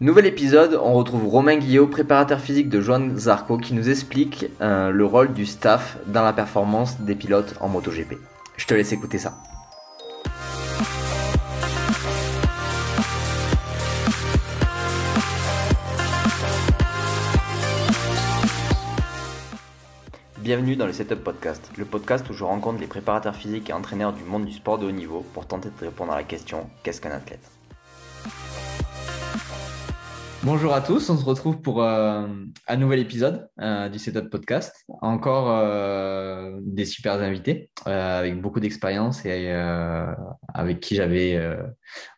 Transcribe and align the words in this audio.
Nouvel 0.00 0.26
épisode, 0.26 0.74
on 0.82 0.94
retrouve 0.94 1.28
Romain 1.28 1.56
Guillot, 1.56 1.86
préparateur 1.86 2.40
physique 2.40 2.68
de 2.68 2.80
Joan 2.80 3.16
Zarco, 3.16 3.58
qui 3.58 3.74
nous 3.74 3.88
explique 3.88 4.46
euh, 4.60 4.90
le 4.90 5.04
rôle 5.04 5.32
du 5.32 5.46
staff 5.46 5.98
dans 6.08 6.24
la 6.24 6.32
performance 6.32 7.00
des 7.00 7.14
pilotes 7.14 7.54
en 7.60 7.68
MotoGP. 7.68 8.14
Je 8.56 8.66
te 8.66 8.74
laisse 8.74 8.90
écouter 8.90 9.18
ça. 9.18 9.36
Bienvenue 20.38 20.74
dans 20.74 20.86
le 20.86 20.92
Setup 20.92 21.22
Podcast, 21.22 21.70
le 21.78 21.84
podcast 21.84 22.28
où 22.30 22.32
je 22.32 22.42
rencontre 22.42 22.80
les 22.80 22.88
préparateurs 22.88 23.36
physiques 23.36 23.70
et 23.70 23.72
entraîneurs 23.72 24.12
du 24.12 24.24
monde 24.24 24.44
du 24.44 24.52
sport 24.52 24.78
de 24.78 24.86
haut 24.86 24.90
niveau 24.90 25.24
pour 25.34 25.46
tenter 25.46 25.68
de 25.68 25.84
répondre 25.84 26.12
à 26.12 26.16
la 26.16 26.24
question 26.24 26.68
qu'est-ce 26.82 27.00
qu'un 27.00 27.12
athlète? 27.12 27.48
Bonjour 30.44 30.74
à 30.74 30.82
tous, 30.82 31.08
on 31.08 31.16
se 31.16 31.24
retrouve 31.24 31.62
pour 31.62 31.82
euh, 31.82 32.28
un 32.68 32.76
nouvel 32.76 33.00
épisode 33.00 33.48
euh, 33.62 33.88
du 33.88 33.98
Setup 33.98 34.28
Podcast. 34.28 34.84
Encore 35.00 35.48
euh, 35.48 36.58
des 36.60 36.84
super 36.84 37.14
invités 37.14 37.70
avec 37.86 38.38
beaucoup 38.42 38.60
d'expérience 38.60 39.24
et 39.24 39.50
avec 40.52 40.80
qui 40.80 40.96
j'avais. 40.96 41.40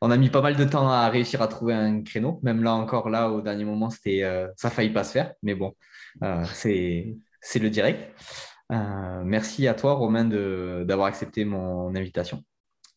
on 0.01 0.10
a 0.10 0.16
mis 0.16 0.28
pas 0.28 0.42
mal 0.42 0.56
de 0.56 0.65
temps 0.65 0.88
à 0.88 1.09
réussir 1.09 1.41
à 1.41 1.46
trouver 1.46 1.74
un 1.74 2.02
créneau. 2.02 2.41
Même 2.42 2.65
là 2.65 2.74
encore, 2.74 3.10
là 3.10 3.30
au 3.30 3.42
dernier 3.42 3.65
moment, 3.65 3.91
c'était 3.91 4.24
ça 4.56 4.70
faillit 4.70 4.90
pas 4.93 5.04
se 5.04 5.12
faire, 5.12 5.32
mais 5.45 5.54
bon, 5.54 5.77
c'est 6.52 7.16
c'est 7.40 7.60
le 7.60 7.70
direct. 7.70 8.12
merci 8.70 9.68
à 9.68 9.74
toi, 9.74 9.93
Romain, 9.95 10.24
d'avoir 10.84 11.06
accepté 11.06 11.45
mon 11.45 11.95
invitation. 11.95 12.43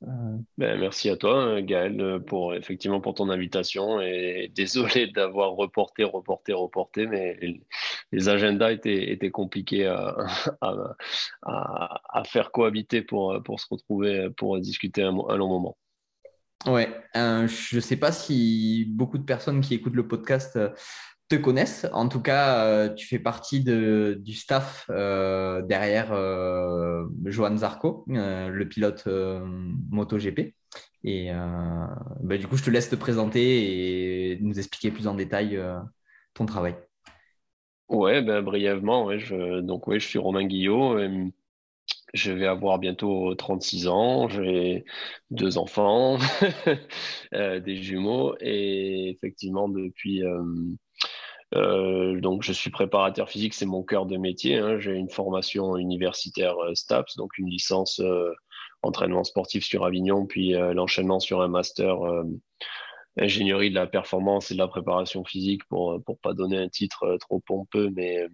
Ben, 0.01 0.45
merci 0.57 1.09
à 1.09 1.17
toi, 1.17 1.61
Gaël, 1.61 2.21
pour 2.25 2.53
effectivement 2.53 3.01
pour 3.01 3.13
ton 3.15 3.29
invitation. 3.29 3.99
Et 4.01 4.49
désolé 4.55 5.07
d'avoir 5.07 5.51
reporté, 5.51 6.03
reporté, 6.03 6.53
reporté, 6.53 7.05
mais 7.05 7.37
les, 8.11 8.29
agendas 8.29 8.71
étaient, 8.71 9.11
étaient 9.11 9.31
compliqués 9.31 9.87
à, 9.87 10.15
à, 11.41 12.23
faire 12.25 12.51
cohabiter 12.51 13.01
pour, 13.01 13.41
pour 13.43 13.59
se 13.59 13.67
retrouver, 13.69 14.29
pour 14.37 14.57
discuter 14.59 15.03
un, 15.03 15.17
un 15.27 15.37
long 15.37 15.49
moment. 15.49 15.77
Ouais, 16.65 16.89
euh, 17.15 17.47
je 17.47 17.77
ne 17.77 17.81
sais 17.81 17.95
pas 17.95 18.11
si 18.11 18.85
beaucoup 18.89 19.17
de 19.17 19.23
personnes 19.23 19.61
qui 19.61 19.75
écoutent 19.75 19.95
le 19.95 20.07
podcast 20.07 20.59
te 21.29 21.35
connaissent. 21.35 21.87
En 21.93 22.09
tout 22.09 22.21
cas, 22.21 22.65
euh, 22.65 22.93
tu 22.93 23.07
fais 23.07 23.19
partie 23.19 23.61
du 23.63 24.33
staff 24.33 24.85
euh, 24.89 25.61
derrière 25.61 26.11
euh, 26.11 27.05
Johan 27.25 27.55
Zarco, 27.57 28.03
le 28.07 28.63
pilote 28.65 29.07
MotoGP. 29.91 30.55
Et 31.05 31.31
bah, 32.21 32.37
du 32.37 32.47
coup, 32.47 32.57
je 32.57 32.63
te 32.63 32.69
laisse 32.69 32.89
te 32.89 32.95
présenter 32.95 34.33
et 34.33 34.39
nous 34.41 34.59
expliquer 34.59 34.91
plus 34.91 35.07
en 35.07 35.13
détail 35.13 35.61
ton 36.33 36.45
travail. 36.45 36.75
Ouais, 37.87 38.21
ben, 38.21 38.41
brièvement, 38.41 39.17
je, 39.17 39.61
donc 39.61 39.87
ouais, 39.87 39.99
je 39.99 40.07
suis 40.07 40.19
Romain 40.19 40.45
Guillot. 40.45 40.99
Je 42.13 42.31
vais 42.31 42.47
avoir 42.47 42.79
bientôt 42.79 43.35
36 43.35 43.87
ans, 43.87 44.27
j'ai 44.29 44.83
deux 45.29 45.57
enfants, 45.59 46.17
des 47.31 47.75
jumeaux, 47.77 48.35
et 48.39 49.11
effectivement, 49.11 49.69
depuis, 49.69 50.23
euh, 50.23 50.41
donc, 51.53 52.43
je 52.43 52.53
suis 52.53 52.69
préparateur 52.69 53.29
physique, 53.29 53.53
c'est 53.53 53.65
mon 53.65 53.83
cœur 53.83 54.05
de 54.05 54.17
métier. 54.17 54.57
Hein. 54.57 54.79
J'ai 54.79 54.93
une 54.93 55.09
formation 55.09 55.77
universitaire 55.77 56.57
euh, 56.59 56.75
STAPS, 56.75 57.15
donc 57.17 57.37
une 57.37 57.49
licence 57.49 57.99
euh, 57.99 58.31
entraînement 58.83 59.23
sportif 59.23 59.63
sur 59.65 59.85
Avignon, 59.85 60.25
puis 60.25 60.51
l'enchaînement 60.51 61.19
sur 61.19 61.41
un 61.41 61.49
master 61.49 61.97
ingénierie 63.17 63.71
de 63.71 63.75
la 63.75 63.87
performance 63.87 64.51
et 64.51 64.53
de 64.53 64.59
la 64.59 64.69
préparation 64.69 65.25
physique 65.25 65.65
pour 65.65 66.01
pour 66.05 66.17
pas 66.19 66.33
donner 66.33 66.57
un 66.57 66.69
titre 66.69 67.17
trop 67.19 67.41
pompeux, 67.41 67.89
mais 67.93 68.25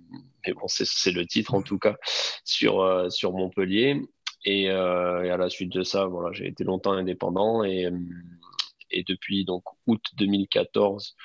mais 0.45 0.53
bon, 0.53 0.67
c'est 0.67 1.11
le 1.11 1.25
titre 1.25 1.55
en 1.55 1.63
tout 1.63 1.79
cas 1.79 1.95
sur 2.43 3.11
sur 3.11 3.31
Montpellier. 3.31 3.99
Et, 4.45 4.65
et, 4.65 4.69
à 4.69 5.37
la 5.37 5.49
suite 5.49 5.71
de 5.71 5.81
ça, 5.81 6.05
voilà, 6.05 6.31
j'ai 6.31 6.45
été 6.45 6.63
longtemps 6.63 6.91
indépendant 6.91 7.63
et 7.63 7.89
et 8.91 9.03
depuis 9.03 9.45
donc 9.45 9.63
août 9.87 10.03
2014 10.17 11.15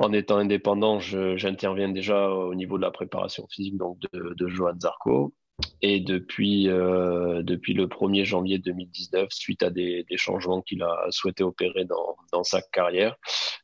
en 0.00 0.12
étant 0.12 0.38
indépendant, 0.38 1.00
j'interviens 1.00 1.88
déjà 1.88 2.30
au 2.30 2.54
niveau 2.54 2.76
de 2.76 2.82
la 2.82 2.90
préparation 2.90 3.46
physique 3.48 3.76
donc 3.76 3.98
de, 4.12 4.34
de 4.34 4.48
Johan 4.48 4.78
Zarco. 4.80 5.34
Et 5.82 6.00
depuis, 6.00 6.68
euh, 6.68 7.42
depuis 7.42 7.72
le 7.72 7.86
1er 7.86 8.24
janvier 8.24 8.58
2019, 8.58 9.28
suite 9.30 9.62
à 9.62 9.70
des, 9.70 10.04
des 10.08 10.16
changements 10.16 10.60
qu'il 10.62 10.82
a 10.82 11.06
souhaité 11.10 11.44
opérer 11.44 11.84
dans, 11.84 12.16
dans 12.32 12.44
sa 12.44 12.60
carrière, 12.62 13.16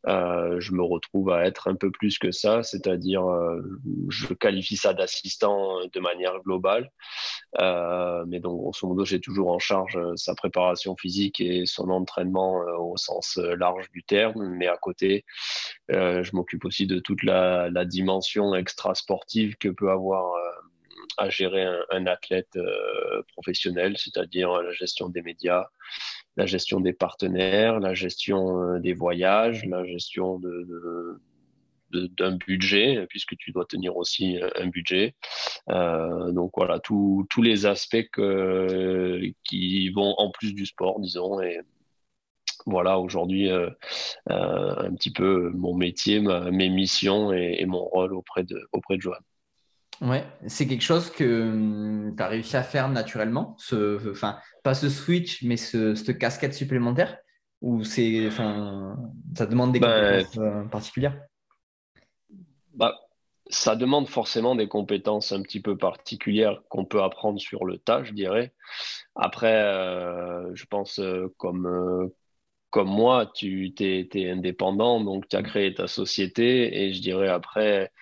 euh, 0.07 0.61
je 0.61 0.73
me 0.73 0.83
retrouve 0.83 1.31
à 1.31 1.45
être 1.45 1.69
un 1.69 1.75
peu 1.75 1.91
plus 1.91 2.19
que 2.19 2.31
ça, 2.31 2.63
c'est-à-dire 2.63 3.29
euh, 3.29 3.63
je 4.11 4.33
qualifie 4.35 4.77
ça 4.77 4.93
d'assistant 4.93 5.79
de 5.93 6.01
manière 6.01 6.41
globale. 6.45 6.91
Euh, 7.61 8.25
mais 8.27 8.41
donc, 8.41 8.59
grosso 8.59 8.87
modo, 8.87 9.05
j'ai 9.05 9.21
toujours 9.21 9.51
en 9.51 9.59
charge 9.59 9.97
euh, 9.97 10.13
sa 10.17 10.35
préparation 10.35 10.97
physique 10.97 11.41
et 11.41 11.67
son 11.67 11.91
entraînement 11.91 12.63
euh, 12.63 12.77
au 12.79 12.97
sens 12.97 13.37
large 13.37 13.91
du 13.91 14.03
terme. 14.03 14.49
Mais 14.57 14.67
à 14.67 14.77
côté, 14.77 15.25
je 15.89 16.37
m'occupe 16.37 16.65
aussi 16.65 16.87
de 16.87 16.99
toute 16.99 17.23
la, 17.23 17.71
la 17.71 17.85
dimension 17.85 18.55
extra-sportive 18.55 19.57
que 19.57 19.69
peut 19.69 19.91
avoir 19.91 20.35
à 21.17 21.29
gérer 21.31 21.67
un, 21.91 22.07
athlète 22.07 22.57
euh, 22.57 23.23
professionnel, 23.33 23.97
c'est-à-dire 23.99 24.63
la 24.63 24.73
gestion 24.73 25.09
des 25.09 25.23
médias, 25.23 25.67
la 26.37 26.47
gestion 26.47 26.81
des 26.81 26.93
partenaires, 26.93 27.81
la 27.81 27.95
gestion 27.95 28.61
euh, 28.61 28.79
des 28.81 28.93
voyages, 28.93 29.65
la 29.67 29.85
gestion 29.85 30.41
d'un 31.91 32.37
budget, 32.37 33.07
puisque 33.09 33.37
tu 33.37 33.53
dois 33.53 33.67
tenir 33.67 33.97
aussi 33.97 34.39
un 34.57 34.67
budget. 34.67 35.15
Euh, 35.71 36.33
donc 36.33 36.53
voilà, 36.57 36.81
tous 36.81 37.27
les 37.39 37.67
aspects 37.67 38.11
qui 39.45 39.89
vont 39.91 40.15
en 40.19 40.31
plus 40.31 40.55
du 40.55 40.67
sport, 40.67 41.01
disons. 41.01 41.41
Et 41.41 41.61
voilà, 42.67 42.99
aujourd'hui, 42.99 43.51
un 43.51 44.95
petit 44.95 45.13
peu 45.13 45.51
mon 45.55 45.75
métier, 45.75 46.21
mes 46.21 46.69
missions 46.69 47.33
et, 47.33 47.57
et, 47.59 47.67
mon 47.67 47.85
rôle 47.85 48.15
auprès 48.15 48.43
de, 48.43 48.61
auprès 48.73 48.97
de 48.97 49.03
Joanne. 49.03 49.23
Ouais, 50.01 50.25
c'est 50.47 50.67
quelque 50.67 50.83
chose 50.83 51.11
que 51.11 51.43
hum, 51.43 52.15
tu 52.17 52.23
as 52.23 52.27
réussi 52.27 52.57
à 52.57 52.63
faire 52.63 52.89
naturellement, 52.89 53.55
ce, 53.59 54.11
enfin, 54.11 54.39
pas 54.63 54.75
ce 54.75 54.89
switch, 54.89 55.43
mais 55.45 55.57
ce, 55.57 55.95
cette 55.95 56.19
casquette 56.19 56.55
supplémentaire, 56.55 57.19
ou 57.61 57.85
c'est, 57.85 58.27
enfin, 58.27 58.97
ça 59.37 59.47
demande 59.47 59.73
des 59.73 59.81
ben, 59.81 60.19
compétences 60.19 60.39
euh, 60.39 60.65
particulières? 60.65 61.19
Bah, 62.75 62.99
Ça 63.49 63.77
demande 63.77 64.09
forcément 64.09 64.57
des 64.57 64.69
compétences 64.69 65.33
un 65.33 65.43
petit 65.43 65.61
peu 65.61 65.77
particulières 65.77 66.61
qu'on 66.69 66.85
peut 66.85 67.03
apprendre 67.03 67.41
sur 67.41 67.65
le 67.65 67.79
tas, 67.79 68.03
je 68.03 68.13
dirais. 68.13 68.53
Après, 69.15 69.63
euh, 69.63 70.55
je 70.55 70.65
pense, 70.67 70.99
euh, 70.99 71.33
comme, 71.39 72.11
comme 72.71 72.89
moi, 72.89 73.31
tu 73.33 73.73
es, 73.79 74.31
indépendant, 74.31 75.01
donc 75.01 75.29
tu 75.29 75.37
as 75.37 75.43
créé 75.43 75.73
ta 75.73 75.87
société, 75.87 76.83
et 76.83 76.93
je 76.93 77.01
dirais 77.01 77.29
après 77.29 77.93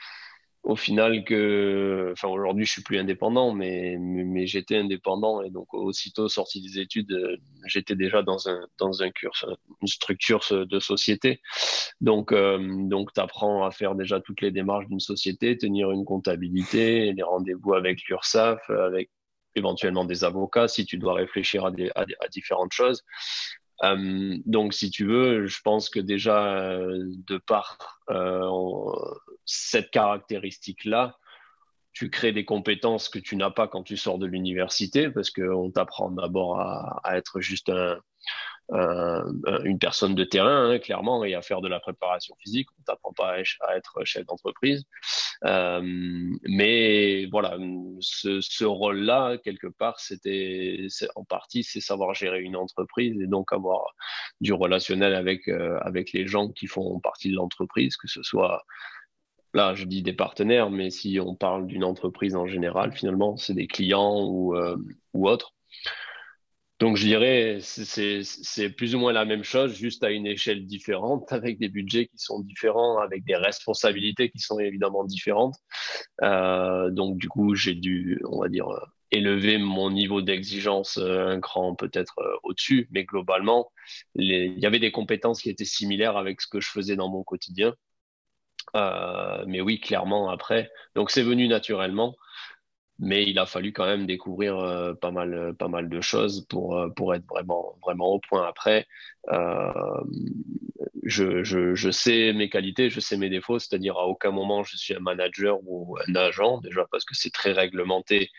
au 0.62 0.76
final 0.76 1.24
que, 1.24 2.10
enfin 2.12 2.28
aujourd'hui 2.28 2.64
je 2.64 2.72
suis 2.72 2.82
plus 2.82 2.98
indépendant, 2.98 3.52
mais, 3.52 3.96
mais, 3.98 4.46
j'étais 4.46 4.76
indépendant 4.76 5.42
et 5.42 5.50
donc 5.50 5.74
aussitôt 5.74 6.28
sorti 6.28 6.60
des 6.60 6.78
études, 6.78 7.12
euh, 7.12 7.36
j'étais 7.66 7.96
déjà 7.96 8.22
dans 8.22 8.48
un 8.48 8.60
dans 8.78 9.02
un 9.02 9.10
cursus, 9.10 9.48
une 9.80 9.88
structure 9.88 10.40
de 10.50 10.80
société. 10.80 11.40
Donc 12.00 12.32
euh, 12.32 12.58
donc 12.88 13.12
tu 13.12 13.20
apprends 13.20 13.64
à 13.64 13.70
faire 13.72 13.94
déjà 13.96 14.20
toutes 14.20 14.40
les 14.40 14.52
démarches 14.52 14.86
d'une 14.86 15.00
société, 15.00 15.58
tenir 15.58 15.90
une 15.90 16.04
comptabilité, 16.04 17.12
les 17.12 17.22
rendez-vous 17.22 17.74
avec 17.74 18.02
l'URSSAF, 18.04 18.70
avec 18.70 19.10
éventuellement 19.54 20.04
des 20.04 20.24
avocats 20.24 20.68
si 20.68 20.86
tu 20.86 20.96
dois 20.96 21.14
réfléchir 21.14 21.66
à, 21.66 21.70
des, 21.72 21.90
à, 21.94 22.06
à 22.20 22.28
différentes 22.28 22.72
choses. 22.72 23.02
Euh, 23.84 24.38
donc, 24.47 24.75
si 24.75 24.91
tu 24.91 25.06
veux, 25.06 25.47
je 25.47 25.60
pense 25.62 25.91
que 25.91 26.00
déjà, 26.00 26.56
euh, 26.56 27.04
de 27.26 27.38
par 27.38 28.00
euh, 28.11 28.49
cette 29.44 29.90
caractéristique-là, 29.90 31.17
tu 31.93 32.08
crées 32.08 32.32
des 32.32 32.44
compétences 32.44 33.08
que 33.08 33.19
tu 33.19 33.37
n'as 33.37 33.50
pas 33.50 33.69
quand 33.69 33.82
tu 33.82 33.96
sors 33.96 34.19
de 34.19 34.26
l'université, 34.26 35.11
parce 35.11 35.31
qu'on 35.31 35.70
t'apprend 35.70 36.11
d'abord 36.11 36.61
à, 36.61 37.00
à, 37.05 37.17
être 37.17 37.40
juste 37.40 37.69
un, 37.69 37.99
une 38.70 39.79
personne 39.79 40.14
de 40.14 40.25
terrain, 40.25 40.70
hein, 40.70 40.79
clairement, 40.79 41.25
et 41.25 41.35
à 41.35 41.43
faire 41.43 41.61
de 41.61 41.69
la 41.69 41.81
préparation 41.81 42.35
physique. 42.41 42.69
On 42.79 42.82
t'apprend 42.85 43.12
pas 43.12 43.37
à, 43.37 43.76
être 43.76 44.05
chef 44.05 44.25
d'entreprise. 44.26 44.85
Euh, 45.44 45.81
mais 46.44 47.26
voilà, 47.26 47.56
ce, 48.00 48.41
ce 48.41 48.64
rôle-là, 48.64 49.38
quelque 49.38 49.67
part, 49.67 49.99
c'était 50.00 50.87
en 51.17 51.25
partie, 51.25 51.64
c'est 51.64 51.81
savoir 51.81 52.14
gérer 52.14 52.41
une 52.41 52.56
entreprise 52.56 53.20
et 53.20 53.26
donc 53.26 53.53
avoir 53.53 53.85
du 54.41 54.53
relationnel 54.53 55.14
avec, 55.14 55.49
euh, 55.49 55.79
avec 55.82 56.12
les 56.12 56.26
gens 56.26 56.49
qui 56.49 56.67
font 56.67 56.99
partie 57.00 57.31
de 57.31 57.37
l'entreprise, 57.37 57.97
que 57.97 58.09
ce 58.09 58.23
soit 58.23 58.64
là, 59.55 59.75
je 59.75 59.85
dis 59.85 60.03
des 60.03 60.12
partenaires, 60.12 60.70
mais 60.70 60.91
si 60.91 61.19
on 61.20 61.35
parle 61.35 61.67
d'une 61.67 61.85
entreprise 61.85 62.37
en 62.37 62.47
général, 62.47 62.93
finalement, 62.93 63.37
c'est 63.37 63.55
des 63.55 63.67
clients 63.67 64.25
ou, 64.25 64.56
euh, 64.56 64.76
ou 65.12 65.29
autres. 65.29 65.55
Donc, 66.82 66.96
je 66.96 67.06
dirais, 67.06 67.58
c'est 67.61 68.70
plus 68.70 68.96
ou 68.96 68.99
moins 68.99 69.12
la 69.12 69.25
même 69.25 69.44
chose, 69.44 69.73
juste 69.73 70.02
à 70.02 70.11
une 70.11 70.26
échelle 70.26 70.67
différente, 70.67 71.32
avec 71.32 71.61
des 71.61 71.69
budgets 71.69 72.06
qui 72.08 72.19
sont 72.19 72.40
différents, 72.40 72.99
avec 72.99 73.23
des 73.23 73.37
responsabilités 73.37 74.31
qui 74.31 74.40
sont 74.40 74.58
évidemment 74.58 75.05
différentes. 75.05 75.55
Euh, 76.25 76.90
donc, 76.90 77.19
du 77.19 77.29
coup, 77.29 77.55
j'ai 77.55 77.76
dû, 77.76 78.20
on 78.29 78.40
va 78.40 78.49
dire, 78.49 78.67
élever 79.12 79.58
mon 79.58 79.93
niveau 79.93 80.23
d'exigence 80.23 80.99
euh, 80.99 81.29
un 81.29 81.40
cran 81.40 81.76
peut-être 81.76 82.19
euh, 82.19 82.34
au-dessus, 82.43 82.88
mais 82.90 83.05
globalement, 83.05 83.70
il 84.17 84.58
y 84.58 84.67
avait 84.67 84.81
des 84.81 84.90
compétences 84.90 85.40
qui 85.40 85.50
étaient 85.50 85.64
similaires 85.64 86.17
avec 86.17 86.40
ce 86.40 86.49
que 86.49 86.58
je 86.61 86.69
faisais 86.69 86.96
dans 86.96 87.08
mon 87.08 87.23
quotidien. 87.23 87.76
mais 88.75 89.61
oui, 89.61 89.78
clairement, 89.78 90.31
après. 90.31 90.69
Donc, 90.96 91.12
c'est 91.12 91.23
venu 91.23 91.46
naturellement 91.46 92.17
mais 92.98 93.24
il 93.24 93.38
a 93.38 93.46
fallu 93.46 93.72
quand 93.72 93.86
même 93.86 94.06
découvrir 94.06 94.58
euh, 94.58 94.94
pas 94.94 95.10
mal 95.10 95.34
euh, 95.34 95.52
pas 95.52 95.68
mal 95.68 95.88
de 95.88 96.00
choses 96.00 96.46
pour 96.48 96.76
euh, 96.78 96.88
pour 96.90 97.14
être 97.14 97.26
vraiment 97.26 97.76
vraiment 97.82 98.08
au 98.08 98.20
point. 98.20 98.46
Après 98.46 98.86
je, 101.02 101.42
je, 101.44 101.74
je 101.74 101.90
sais 101.90 102.32
mes 102.32 102.48
qualités 102.48 102.90
je 102.90 103.00
sais 103.00 103.16
mes 103.16 103.28
défauts. 103.28 103.58
C'est-à-dire 103.58 103.96
à 103.96 104.06
aucun 104.06 104.30
moment 104.30 104.62
je 104.64 104.76
suis 104.76 104.94
un 104.94 105.00
manager 105.00 105.58
ou 105.64 105.96
un 106.08 106.14
agent 106.14 106.58
déjà 106.60 106.86
parce 106.90 107.04
que 107.04 107.14
c'est 107.14 107.32
très 107.32 107.52
réglementé 107.52 108.30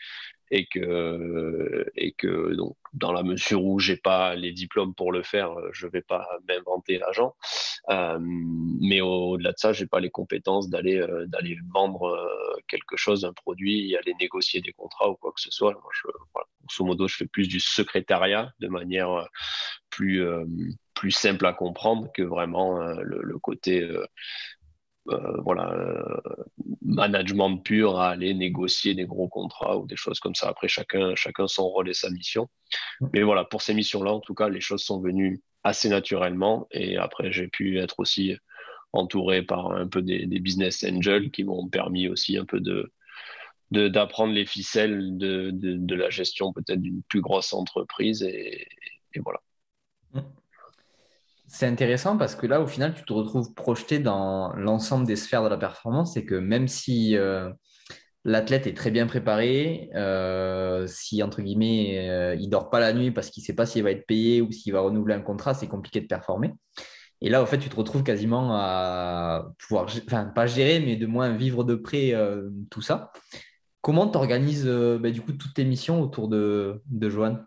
et 0.50 0.66
que 0.66 1.86
et 1.96 2.12
que 2.12 2.54
donc 2.54 2.76
dans 2.92 3.12
la 3.12 3.22
mesure 3.22 3.64
où 3.64 3.78
j'ai 3.80 3.96
pas 3.96 4.34
les 4.36 4.52
diplômes 4.52 4.94
pour 4.94 5.12
le 5.12 5.22
faire, 5.22 5.54
je 5.72 5.86
vais 5.86 6.02
pas 6.02 6.26
m'inventer 6.48 6.98
l'agent. 6.98 7.34
Euh, 7.90 8.18
mais 8.20 9.00
au-delà 9.00 9.52
de 9.52 9.58
ça, 9.58 9.72
j'ai 9.72 9.86
pas 9.86 10.00
les 10.00 10.10
compétences 10.10 10.70
d'aller 10.70 10.98
euh, 10.98 11.26
d'aller 11.26 11.58
vendre 11.72 12.04
euh, 12.04 12.56
quelque 12.68 12.96
chose, 12.96 13.24
un 13.24 13.32
produit, 13.32 13.96
aller 13.96 14.14
négocier 14.20 14.60
des 14.60 14.72
contrats 14.72 15.10
ou 15.10 15.16
quoi 15.16 15.32
que 15.32 15.40
ce 15.40 15.50
soit. 15.50 15.72
Moi, 15.72 15.90
je, 15.92 16.08
voilà, 16.32 16.46
grosso 16.62 16.84
modo, 16.84 17.08
je 17.08 17.16
fais 17.16 17.26
plus 17.26 17.48
du 17.48 17.60
secrétariat 17.60 18.52
de 18.60 18.68
manière 18.68 19.10
euh, 19.10 19.24
plus 19.90 20.24
plus 20.94 21.10
simple 21.10 21.46
à 21.46 21.52
comprendre 21.52 22.10
que 22.12 22.22
vraiment 22.22 22.78
le, 22.80 23.38
côté 23.38 23.86
euh, 25.08 25.40
voilà, 25.42 25.70
euh, 25.72 26.44
management 26.82 27.58
pur 27.58 27.98
à 27.98 28.10
aller 28.10 28.32
négocier 28.32 28.94
des 28.94 29.04
gros 29.04 29.28
contrats 29.28 29.76
ou 29.76 29.86
des 29.86 29.96
choses 29.96 30.18
comme 30.18 30.34
ça. 30.34 30.48
Après, 30.48 30.68
chacun, 30.68 31.14
chacun 31.14 31.46
son 31.46 31.68
rôle 31.68 31.90
et 31.90 31.94
sa 31.94 32.10
mission. 32.10 32.48
Mais 33.12 33.22
voilà, 33.22 33.44
pour 33.44 33.60
ces 33.62 33.74
missions-là, 33.74 34.12
en 34.12 34.20
tout 34.20 34.34
cas, 34.34 34.48
les 34.48 34.60
choses 34.60 34.82
sont 34.82 35.00
venues 35.00 35.42
assez 35.62 35.88
naturellement. 35.88 36.66
Et 36.70 36.96
après, 36.96 37.32
j'ai 37.32 37.48
pu 37.48 37.78
être 37.78 37.96
aussi 37.98 38.36
entouré 38.94 39.42
par 39.42 39.72
un 39.72 39.88
peu 39.88 40.00
des, 40.02 40.26
business 40.26 40.84
angels 40.84 41.30
qui 41.30 41.44
m'ont 41.44 41.68
permis 41.68 42.08
aussi 42.08 42.38
un 42.38 42.44
peu 42.44 42.60
de 42.60 42.90
d'apprendre 43.70 44.32
les 44.32 44.46
ficelles 44.46 45.18
de, 45.18 45.50
de, 45.52 45.94
la 45.96 46.08
gestion 46.08 46.52
peut-être 46.52 46.80
d'une 46.80 47.02
plus 47.08 47.20
grosse 47.20 47.52
entreprise 47.52 48.22
et, 48.22 48.68
voilà. 49.16 49.40
Mmh. 50.12 50.20
C'est 51.54 51.66
intéressant 51.66 52.16
parce 52.16 52.34
que 52.34 52.48
là, 52.48 52.60
au 52.60 52.66
final, 52.66 52.94
tu 52.94 53.04
te 53.04 53.12
retrouves 53.12 53.54
projeté 53.54 54.00
dans 54.00 54.52
l'ensemble 54.54 55.06
des 55.06 55.14
sphères 55.14 55.44
de 55.44 55.48
la 55.48 55.56
performance 55.56 56.16
et 56.16 56.24
que 56.24 56.34
même 56.34 56.66
si 56.66 57.16
euh, 57.16 57.48
l'athlète 58.24 58.66
est 58.66 58.76
très 58.76 58.90
bien 58.90 59.06
préparé, 59.06 59.88
euh, 59.94 60.88
si, 60.88 61.22
entre 61.22 61.42
guillemets, 61.42 62.08
euh, 62.10 62.34
il 62.40 62.48
dort 62.48 62.70
pas 62.70 62.80
la 62.80 62.92
nuit 62.92 63.12
parce 63.12 63.30
qu'il 63.30 63.40
ne 63.42 63.46
sait 63.46 63.54
pas 63.54 63.66
s'il 63.66 63.84
va 63.84 63.92
être 63.92 64.04
payé 64.04 64.42
ou 64.42 64.50
s'il 64.50 64.72
va 64.72 64.80
renouveler 64.80 65.14
un 65.14 65.20
contrat, 65.20 65.54
c'est 65.54 65.68
compliqué 65.68 66.00
de 66.00 66.08
performer. 66.08 66.52
Et 67.20 67.28
là, 67.30 67.40
au 67.40 67.46
fait, 67.46 67.58
tu 67.58 67.68
te 67.68 67.76
retrouves 67.76 68.02
quasiment 68.02 68.48
à 68.56 69.46
pouvoir, 69.60 69.86
enfin, 70.08 70.24
pas 70.24 70.48
gérer, 70.48 70.80
mais 70.80 70.96
de 70.96 71.06
moins 71.06 71.36
vivre 71.36 71.62
de 71.62 71.76
près 71.76 72.14
tout 72.68 72.82
ça. 72.82 73.12
Comment 73.80 74.08
tu 74.08 74.18
organises 74.18 74.66
bah, 74.66 75.12
du 75.12 75.22
coup 75.22 75.32
toutes 75.32 75.54
tes 75.54 75.64
missions 75.64 76.02
autour 76.02 76.26
de, 76.26 76.82
de 76.86 77.08
Joanne 77.08 77.46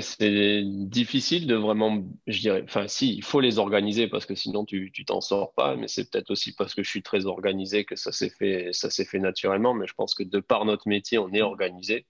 c'est 0.00 0.62
difficile 0.64 1.46
de 1.46 1.56
vraiment, 1.56 2.04
je 2.26 2.40
dirais, 2.40 2.62
enfin 2.64 2.86
si, 2.86 3.14
il 3.16 3.24
faut 3.24 3.40
les 3.40 3.58
organiser 3.58 4.06
parce 4.08 4.24
que 4.24 4.34
sinon 4.34 4.64
tu 4.64 4.92
tu 4.92 5.04
t'en 5.04 5.20
sors 5.20 5.52
pas, 5.54 5.76
mais 5.76 5.88
c'est 5.88 6.10
peut-être 6.10 6.30
aussi 6.30 6.54
parce 6.54 6.74
que 6.74 6.82
je 6.82 6.88
suis 6.88 7.02
très 7.02 7.26
organisé 7.26 7.84
que 7.84 7.96
ça 7.96 8.12
s'est 8.12 8.30
fait 8.30 8.68
ça 8.72 8.90
s'est 8.90 9.04
fait 9.04 9.18
naturellement, 9.18 9.74
mais 9.74 9.86
je 9.86 9.94
pense 9.94 10.14
que 10.14 10.22
de 10.22 10.40
par 10.40 10.64
notre 10.64 10.88
métier, 10.88 11.18
on 11.18 11.32
est 11.32 11.42
organisé, 11.42 12.06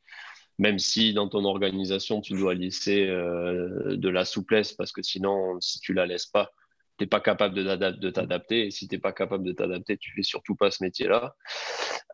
même 0.59 0.79
si 0.79 1.15
dans 1.15 1.29
ton 1.29 1.45
organisation 1.45 2.21
tu 2.21 2.35
dois 2.35 2.55
laisser 2.55 3.07
euh, 3.07 3.97
de 3.97 4.09
la 4.11 4.25
souplesse 4.27 4.73
parce 4.73 4.93
que 4.93 5.03
sinon 5.03 5.59
si 5.61 5.81
tu 5.81 5.95
la 5.95 6.07
laisses 6.07 6.27
pas, 6.27 6.53
t'es 6.99 7.07
pas 7.07 7.21
capable 7.21 7.55
de, 7.55 8.11
t'adapter 8.11 8.67
et 8.67 8.71
si 8.71 8.89
t'es 8.89 8.99
pas 8.99 9.13
capable 9.13 9.45
de 9.45 9.53
t'adapter, 9.53 9.97
tu 9.97 10.13
fais 10.13 10.23
surtout 10.23 10.55
pas 10.55 10.71
ce 10.71 10.85
métier-là. 10.85 11.35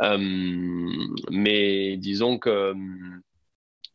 Euh, 0.02 0.18
mais 1.30 1.96
disons 1.96 2.38
que 2.38 2.74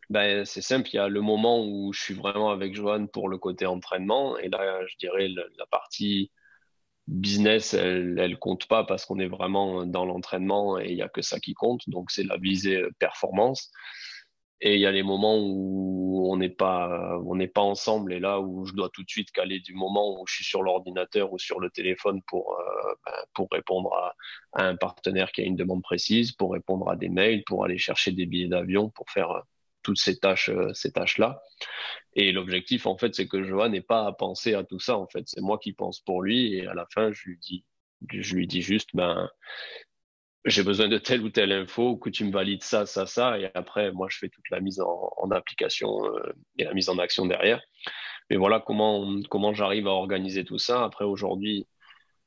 ben, 0.10 0.46
c'est 0.46 0.62
simple, 0.62 0.90
il 0.94 0.96
y 0.98 1.00
a 1.00 1.08
le 1.08 1.22
moment 1.22 1.66
où 1.66 1.94
je 1.94 2.02
suis 2.02 2.14
vraiment 2.14 2.52
avec 2.52 2.76
Joanne 2.76 3.08
pour 3.08 3.30
le 3.30 3.38
côté 3.38 3.66
entraînement, 3.66 4.38
et 4.38 4.50
là, 4.50 4.86
je 4.88 4.96
dirais 4.98 5.28
la 5.30 5.66
partie 5.68 6.32
business, 7.08 7.74
elle, 7.74 8.18
elle 8.20 8.40
compte 8.40 8.68
pas 8.68 8.84
parce 8.84 9.06
qu'on 9.06 9.20
est 9.20 9.28
vraiment 9.28 9.86
dans 9.86 10.06
l'entraînement 10.06 10.80
et 10.80 10.90
il 10.90 10.98
y 10.98 11.02
a 11.02 11.10
que 11.10 11.22
ça 11.22 11.40
qui 11.40 11.54
compte, 11.54 11.88
donc 11.90 12.12
c'est 12.12 12.24
la 12.24 12.38
visée 12.38 12.84
performance. 13.00 13.72
Et 14.62 14.76
il 14.76 14.80
y 14.80 14.86
a 14.86 14.92
les 14.92 15.04
moments 15.04 15.38
où 15.38 16.32
on 16.32 16.38
n'est 16.38 16.50
pas, 16.50 17.20
on 17.26 17.36
n'est 17.36 17.48
pas 17.48 17.62
ensemble 17.62 18.14
et 18.14 18.20
là 18.20 18.40
où 18.40 18.66
je 18.66 18.74
dois 18.74 18.90
tout 18.90 19.04
de 19.04 19.10
suite 19.10 19.32
caler 19.32 19.60
du 19.60 19.74
moment 19.74 20.20
où 20.20 20.26
je 20.28 20.36
suis 20.36 20.46
sur 20.46 20.64
l'ordinateur 20.64 21.34
ou 21.34 21.38
sur 21.38 21.60
le 21.60 21.70
téléphone 21.70 22.22
pour, 22.24 22.58
euh, 22.60 22.94
ben, 23.06 23.14
pour 23.34 23.48
répondre 23.52 23.94
à, 23.94 24.16
à, 24.54 24.66
un 24.68 24.76
partenaire 24.78 25.32
qui 25.32 25.42
a 25.42 25.44
une 25.44 25.58
demande 25.58 25.84
précise, 25.84 26.32
pour 26.32 26.54
répondre 26.54 26.90
à 26.90 26.96
des 26.96 27.10
mails, 27.10 27.44
pour 27.44 27.66
aller 27.66 27.78
chercher 27.78 28.12
des 28.12 28.26
billets 28.26 28.48
d'avion, 28.48 28.90
pour 28.90 29.10
faire 29.10 29.44
toutes 29.86 30.00
ces 30.00 30.18
tâches, 30.18 30.50
euh, 30.50 30.74
ces 30.74 30.92
tâches-là. 30.92 31.42
Et 32.16 32.32
l'objectif, 32.32 32.88
en 32.88 32.98
fait, 32.98 33.14
c'est 33.14 33.28
que 33.28 33.44
Johan 33.44 33.70
n'ait 33.70 33.82
pas 33.82 34.08
à 34.08 34.14
penser 34.14 34.56
à 34.56 34.64
tout 34.64 34.80
ça. 34.80 34.98
En 34.98 35.08
fait, 35.08 35.24
c'est 35.28 35.42
moi 35.42 35.60
qui 35.60 35.74
pense 35.74 36.00
pour 36.00 36.24
lui. 36.24 36.56
Et 36.56 36.66
à 36.68 36.74
la 36.74 36.88
fin, 36.92 37.12
je 37.12 37.30
lui 37.30 37.38
dis, 37.38 37.64
je 38.12 38.36
lui 38.36 38.48
dis 38.48 38.62
juste, 38.62 38.90
ben, 38.96 39.30
j'ai 40.46 40.64
besoin 40.64 40.88
de 40.88 40.98
telle 40.98 41.22
ou 41.22 41.30
telle 41.30 41.52
info, 41.52 41.98
que 41.98 42.10
tu 42.10 42.24
me 42.24 42.32
valides 42.32 42.64
ça, 42.64 42.88
ça, 42.88 43.06
ça. 43.06 43.40
Et 43.40 43.52
après, 43.54 43.92
moi, 43.92 44.08
je 44.10 44.18
fais 44.18 44.30
toute 44.30 44.50
la 44.50 44.60
mise 44.60 44.80
en, 44.80 45.30
application 45.32 46.06
euh, 46.06 46.34
et 46.58 46.64
la 46.64 46.74
mise 46.74 46.90
en 46.90 46.98
action 46.98 47.28
derrière. 47.28 47.62
Mais 48.32 48.38
voilà 48.38 48.60
comment, 48.60 49.22
comment 49.30 49.54
j'arrive 49.54 49.88
à 49.88 49.92
organiser 49.92 50.46
tout 50.46 50.58
ça. 50.58 50.84
Après, 50.84 51.06
aujourd'hui, 51.06 51.68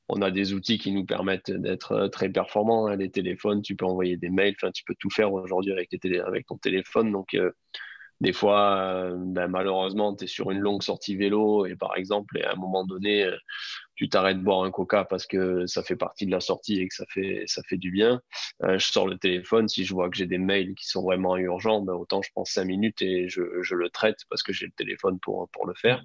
on 0.09 0.23
a 0.23 0.31
des 0.31 0.55
outils 0.55 0.79
qui 0.79 0.93
nous 0.93 1.05
permettent 1.05 1.51
d'être 1.51 1.93
euh, 1.93 2.09
très 2.09 2.29
performants. 2.29 2.87
Hein. 2.87 2.97
Les 2.97 3.11
téléphones, 3.11 3.63
tu 3.63 3.77
peux 3.77 3.85
envoyer 3.85 4.17
des 4.17 4.31
mails, 4.31 4.57
tu 4.75 4.85
peux 4.85 4.95
tout 4.99 5.11
faire 5.11 5.33
aujourd'hui 5.33 5.73
avec, 5.73 5.91
ton 6.47 6.57
téléphone. 6.57 7.13
Donc, 7.13 7.35
euh, 7.35 7.53
des 8.21 8.33
fois, 8.33 8.79
euh, 8.79 9.15
ben, 9.17 9.49
malheureusement, 9.49 10.15
tu 10.17 10.25
es 10.25 10.27
sur 10.27 10.51
une 10.51 10.59
longue 10.59 10.83
sortie 10.83 11.15
vélo 11.15 11.67
et 11.67 11.77
par 11.77 11.97
exemple, 11.97 12.43
à 12.43 12.53
un 12.53 12.57
moment 12.57 12.85
donné, 12.85 13.31
tu 13.95 14.09
t'arrêtes 14.09 14.39
de 14.39 14.43
boire 14.43 14.65
un 14.65 14.71
coca 14.71 15.05
parce 15.05 15.27
que 15.27 15.67
ça 15.67 15.83
fait 15.83 15.95
partie 15.95 16.27
de 16.27 16.33
la 16.33 16.41
sortie 16.41 16.81
et 16.81 16.89
que 16.89 16.95
ça 16.95 17.05
fait, 17.13 17.77
du 17.77 17.91
bien. 17.93 18.21
je 18.63 18.79
sors 18.79 19.07
le 19.07 19.19
téléphone. 19.19 19.69
Si 19.69 19.85
je 19.85 19.95
vois 19.95 20.11
que 20.11 20.17
j'ai 20.17 20.27
des 20.27 20.39
mails 20.39 20.75
qui 20.75 20.89
sont 20.89 21.03
vraiment 21.03 21.37
urgents, 21.37 21.81
ben, 21.83 21.93
autant 21.93 22.23
je 22.23 22.31
prends 22.33 22.45
cinq 22.45 22.65
minutes 22.65 23.03
et 23.03 23.29
je, 23.29 23.41
le 23.43 23.91
traite 23.91 24.19
parce 24.31 24.43
que 24.43 24.53
j'ai 24.53 24.67
le 24.67 24.73
téléphone 24.73 25.21
pour 25.21 25.49
le 25.67 25.75
faire. 25.75 26.05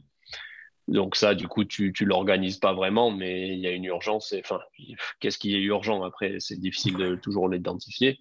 Donc 0.87 1.15
ça, 1.15 1.33
du 1.35 1.47
coup, 1.47 1.63
tu 1.65 1.93
tu 1.93 2.05
l'organises 2.05 2.57
pas 2.57 2.73
vraiment, 2.73 3.11
mais 3.11 3.49
il 3.49 3.59
y 3.59 3.67
a 3.67 3.71
une 3.71 3.85
urgence. 3.85 4.33
Et, 4.33 4.41
enfin, 4.43 4.59
qu'est-ce 5.19 5.37
qui 5.37 5.55
est 5.55 5.61
urgent 5.61 6.03
après? 6.03 6.37
C'est 6.39 6.59
difficile 6.59 6.97
de 6.97 7.15
toujours 7.15 7.49
l'identifier, 7.49 8.19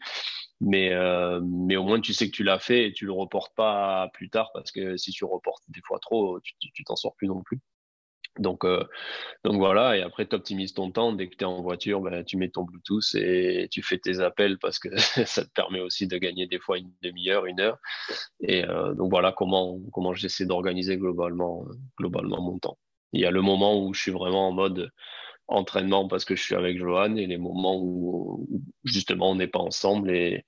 mais 0.61 0.92
euh, 0.92 1.40
mais 1.45 1.76
au 1.76 1.85
moins 1.85 2.00
tu 2.00 2.14
sais 2.14 2.26
que 2.31 2.37
tu 2.37 2.45
l'as 2.45 2.59
fait 2.61 2.88
et 2.88 2.92
tu 2.92 3.07
le 3.07 3.12
reportes 3.12 3.54
pas 3.57 4.11
plus 4.14 4.31
tard 4.31 4.50
parce 4.54 4.73
que 4.73 4.97
si 4.97 5.12
tu 5.12 5.25
reportes 5.25 5.64
des 5.69 5.81
fois 5.85 5.99
trop, 6.00 6.40
tu 6.40 6.85
t'en 6.85 6.97
sors 6.97 7.14
plus 7.16 7.28
non 7.28 7.42
plus. 7.42 7.61
Donc, 8.38 8.64
euh, 8.64 8.82
donc 9.44 9.56
voilà, 9.56 9.96
et 9.96 10.02
après 10.02 10.26
tu 10.26 10.34
optimises 10.34 10.72
ton 10.72 10.90
temps. 10.90 11.12
Dès 11.12 11.28
que 11.28 11.36
tu 11.36 11.44
es 11.44 11.46
en 11.46 11.60
voiture, 11.60 12.00
ben, 12.00 12.24
tu 12.24 12.36
mets 12.38 12.48
ton 12.48 12.64
Bluetooth 12.64 13.14
et 13.14 13.68
tu 13.70 13.82
fais 13.82 13.98
tes 13.98 14.20
appels 14.20 14.58
parce 14.58 14.78
que 14.78 14.88
ça 15.26 15.44
te 15.44 15.50
permet 15.50 15.80
aussi 15.80 16.06
de 16.06 16.16
gagner 16.16 16.46
des 16.46 16.58
fois 16.58 16.78
une 16.78 16.92
demi-heure, 17.02 17.44
une 17.46 17.60
heure. 17.60 17.78
Et 18.40 18.64
euh, 18.64 18.94
donc 18.94 19.10
voilà 19.10 19.32
comment, 19.32 19.78
comment 19.92 20.14
j'essaie 20.14 20.46
d'organiser 20.46 20.96
globalement, 20.96 21.66
globalement 21.98 22.40
mon 22.40 22.58
temps. 22.58 22.78
Il 23.12 23.20
y 23.20 23.26
a 23.26 23.30
le 23.30 23.42
moment 23.42 23.84
où 23.84 23.92
je 23.92 24.00
suis 24.00 24.12
vraiment 24.12 24.48
en 24.48 24.52
mode 24.52 24.90
entraînement 25.48 26.08
parce 26.08 26.24
que 26.24 26.34
je 26.34 26.42
suis 26.42 26.54
avec 26.54 26.78
Johan 26.78 27.16
et 27.16 27.26
les 27.26 27.36
moments 27.36 27.78
où, 27.82 28.48
justement 28.84 29.30
on 29.30 29.34
n'est 29.34 29.48
pas 29.48 29.58
ensemble 29.58 30.10
et, 30.10 30.46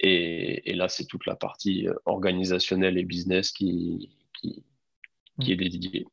et, 0.00 0.70
et 0.70 0.74
là 0.74 0.88
c'est 0.88 1.06
toute 1.06 1.24
la 1.24 1.36
partie 1.36 1.86
organisationnelle 2.04 2.98
et 2.98 3.04
business 3.04 3.52
qui, 3.52 4.10
qui, 4.34 4.62
qui 5.40 5.52
est 5.52 5.56
dédiée. 5.56 6.06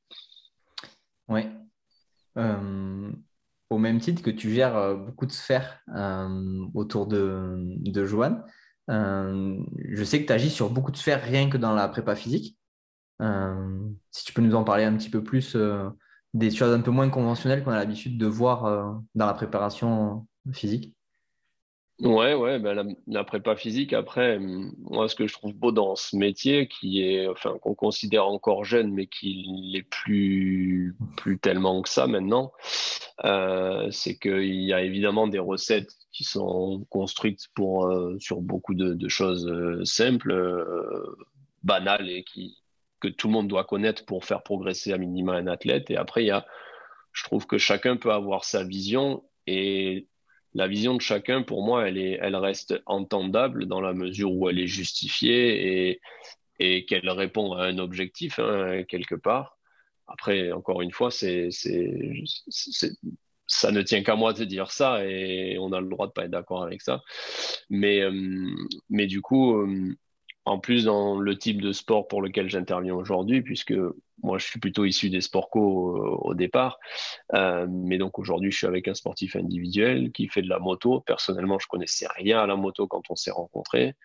Oui. 1.27 1.47
Euh, 2.37 3.11
au 3.69 3.77
même 3.77 3.99
titre 3.99 4.21
que 4.21 4.29
tu 4.29 4.51
gères 4.51 4.75
euh, 4.75 4.95
beaucoup 4.95 5.25
de 5.25 5.31
sphères 5.31 5.79
euh, 5.95 6.65
autour 6.73 7.07
de, 7.07 7.57
de 7.57 8.05
Joanne, 8.05 8.43
je 8.87 10.03
sais 10.03 10.21
que 10.21 10.27
tu 10.27 10.33
agis 10.33 10.51
sur 10.51 10.69
beaucoup 10.69 10.91
de 10.91 10.97
sphères 10.97 11.23
rien 11.23 11.49
que 11.49 11.57
dans 11.57 11.73
la 11.73 11.87
prépa 11.87 12.15
physique. 12.15 12.57
si 14.11 14.25
tu 14.25 14.33
peux 14.33 14.41
nous 14.41 14.55
en 14.55 14.63
parler 14.63 14.83
un 14.83 14.95
petit 14.95 15.09
peu 15.09 15.23
plus 15.23 15.57
des 16.35 16.51
choses 16.51 16.73
un 16.73 16.81
peu 16.81 16.91
moins 16.91 17.09
conventionnelles 17.09 17.63
qu'on 17.63 17.71
a 17.71 17.77
l'habitude 17.77 18.19
de 18.19 18.27
voir 18.27 19.01
dans 19.15 19.25
la 19.25 19.33
préparation 19.33 20.27
physique. 20.51 20.94
Ouais, 22.01 22.33
ouais, 22.33 22.59
ben 22.59 22.93
la, 23.07 23.23
prépa 23.23 23.55
physique, 23.55 23.93
après, 23.93 24.37
moi, 24.39 25.07
ce 25.07 25.15
que 25.15 25.27
je 25.27 25.33
trouve 25.33 25.53
beau 25.53 25.71
dans 25.71 25.95
ce 25.95 26.17
métier, 26.17 26.67
qui 26.67 27.01
est, 27.01 27.25
enfin, 27.27 27.57
qu'on 27.61 27.73
considère 27.73 28.27
encore 28.27 28.65
jeune, 28.65 28.91
mais 28.91 29.07
qui 29.07 29.47
n'est 29.71 29.81
plus, 29.81 30.97
plus 31.15 31.39
tellement 31.39 31.81
que 31.81 31.87
ça 31.87 32.05
maintenant, 32.05 32.51
euh, 33.23 33.89
c'est 33.91 34.17
qu'il 34.17 34.61
y 34.61 34.73
a 34.73 34.81
évidemment 34.81 35.27
des 35.27 35.39
recettes 35.39 35.93
qui 36.11 36.25
sont 36.25 36.85
construites 36.89 37.47
pour, 37.55 37.87
euh, 37.87 38.17
sur 38.19 38.41
beaucoup 38.41 38.73
de, 38.73 39.07
choses 39.07 39.47
euh, 39.47 39.85
simples, 39.85 40.33
banales 41.63 42.09
et 42.09 42.25
qui, 42.25 42.57
que 42.99 43.07
tout 43.07 43.27
le 43.27 43.33
monde 43.33 43.47
doit 43.47 43.63
connaître 43.63 44.05
pour 44.05 44.25
faire 44.25 44.43
progresser 44.43 44.91
à 44.91 44.97
minima 44.97 45.33
un 45.35 45.47
athlète. 45.47 45.89
Et 45.91 45.95
après, 45.97 46.23
il 46.23 46.27
y 46.27 46.31
a, 46.31 46.45
je 47.13 47.23
trouve 47.23 47.47
que 47.47 47.57
chacun 47.57 47.95
peut 47.95 48.11
avoir 48.11 48.43
sa 48.43 48.65
vision 48.65 49.23
et 49.47 50.07
la 50.55 50.67
vision 50.67 50.95
de 50.95 51.01
chacun, 51.01 51.43
pour 51.43 51.63
moi, 51.63 51.87
elle, 51.87 51.97
est, 51.97 52.17
elle 52.21 52.37
reste 52.37 52.81
entendable 52.85 53.65
dans 53.65 53.81
la 53.81 53.93
mesure 53.93 54.31
où 54.31 54.49
elle 54.49 54.57
est 54.57 54.67
justifiée 54.67 55.99
et, 56.59 56.85
qu'elle 56.85 57.09
répond 57.09 57.51
à 57.51 57.65
un 57.65 57.77
objectif, 57.77 58.39
hein, 58.39 58.83
quelque 58.87 59.15
part. 59.15 59.57
Après, 60.07 60.53
encore 60.53 60.81
une 60.81 60.93
fois, 60.93 61.11
ça 61.11 61.27
ne 63.71 63.81
tient 63.81 64.01
qu'à 64.03 64.15
moi 64.15 64.31
de 64.31 64.45
dire 64.45 64.71
ça 64.71 65.05
et 65.05 65.57
on 65.59 65.73
a 65.73 65.81
le 65.81 65.89
droit 65.89 66.07
de 66.07 66.13
pas 66.13 66.23
être 66.23 66.31
d'accord 66.31 66.63
avec 66.63 66.81
ça. 66.81 67.03
Mais, 67.69 67.99
euh, 67.99 68.47
mais 68.89 69.07
du 69.07 69.19
coup, 69.21 69.57
euh, 69.57 69.93
en 70.45 70.59
plus, 70.59 70.85
dans 70.85 71.19
le 71.19 71.37
type 71.37 71.61
de 71.61 71.71
sport 71.71 72.07
pour 72.07 72.21
lequel 72.21 72.49
j'interviens 72.49 72.93
aujourd'hui, 72.93 73.41
puisque 73.41 73.73
moi, 74.23 74.37
je 74.37 74.45
suis 74.45 74.59
plutôt 74.59 74.85
issu 74.85 75.09
des 75.09 75.21
sports 75.21 75.49
co 75.49 75.97
euh, 75.97 76.15
au 76.21 76.33
départ, 76.33 76.79
euh, 77.33 77.67
mais 77.69 77.97
donc 77.97 78.19
aujourd'hui, 78.19 78.51
je 78.51 78.57
suis 78.57 78.67
avec 78.67 78.87
un 78.87 78.93
sportif 78.93 79.35
individuel 79.35 80.11
qui 80.11 80.27
fait 80.27 80.41
de 80.41 80.49
la 80.49 80.59
moto. 80.59 81.01
Personnellement, 81.01 81.59
je 81.59 81.67
connaissais 81.67 82.07
rien 82.15 82.39
à 82.39 82.47
la 82.47 82.55
moto 82.55 82.87
quand 82.87 83.03
on 83.09 83.15
s'est 83.15 83.31
rencontrés. 83.31 83.95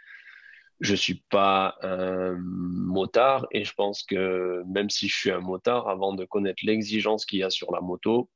Je 0.81 0.95
suis 0.95 1.23
pas 1.31 1.77
un 1.83 2.37
motard 2.39 3.47
et 3.53 3.65
je 3.65 3.75
pense 3.75 4.03
que 4.03 4.63
même 4.67 4.89
si 4.89 5.09
je 5.09 5.17
suis 5.17 5.31
un 5.31 5.41
motard, 5.41 5.89
avant 5.89 6.15
de 6.15 6.25
connaître 6.25 6.65
l'exigence 6.65 7.27
qu'il 7.27 7.41
y 7.41 7.43
a 7.43 7.51
sur 7.51 7.71
la 7.71 7.83
moto, 7.83 8.31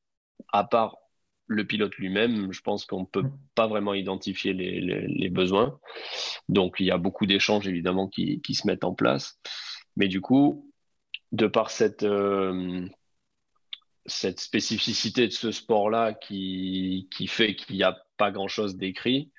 à 0.52 0.64
part 0.64 0.98
le 1.46 1.66
pilote 1.66 1.94
lui-même, 1.96 2.52
je 2.52 2.60
pense 2.60 2.86
qu'on 2.86 3.00
ne 3.00 3.06
peut 3.06 3.22
mm. 3.22 3.38
pas 3.54 3.66
vraiment 3.66 3.94
identifier 3.94 4.52
les, 4.52 5.28
besoins. 5.28 5.78
Donc, 6.48 6.76
il 6.78 6.86
y 6.86 6.90
a 6.90 6.98
beaucoup 6.98 7.26
d'échanges, 7.26 7.66
évidemment, 7.68 8.08
qui, 8.08 8.40
se 8.52 8.66
mettent 8.66 8.84
en 8.84 8.94
place. 8.94 9.38
Mais 9.96 10.08
du 10.08 10.20
coup, 10.20 10.72
de 11.32 11.46
par 11.46 11.70
cette, 11.70 12.02
euh, 12.02 12.86
cette 14.06 14.40
spécificité 14.40 15.26
de 15.26 15.32
ce 15.32 15.50
sport-là 15.50 16.14
qui, 16.14 17.08
qui 17.14 17.26
fait 17.26 17.54
qu'il 17.56 17.76
n'y 17.76 17.82
a 17.82 17.96
pas 18.16 18.30
grand-chose 18.30 18.76
d'écrit, 18.76 19.30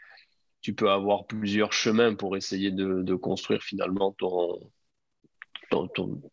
tu 0.62 0.74
peux 0.74 0.90
avoir 0.90 1.28
plusieurs 1.28 1.74
chemins 1.74 2.16
pour 2.16 2.36
essayer 2.36 2.72
de, 2.72 3.04
de 3.04 3.16
construire 3.16 3.62
finalement 3.62 4.14
ton, 4.14 4.60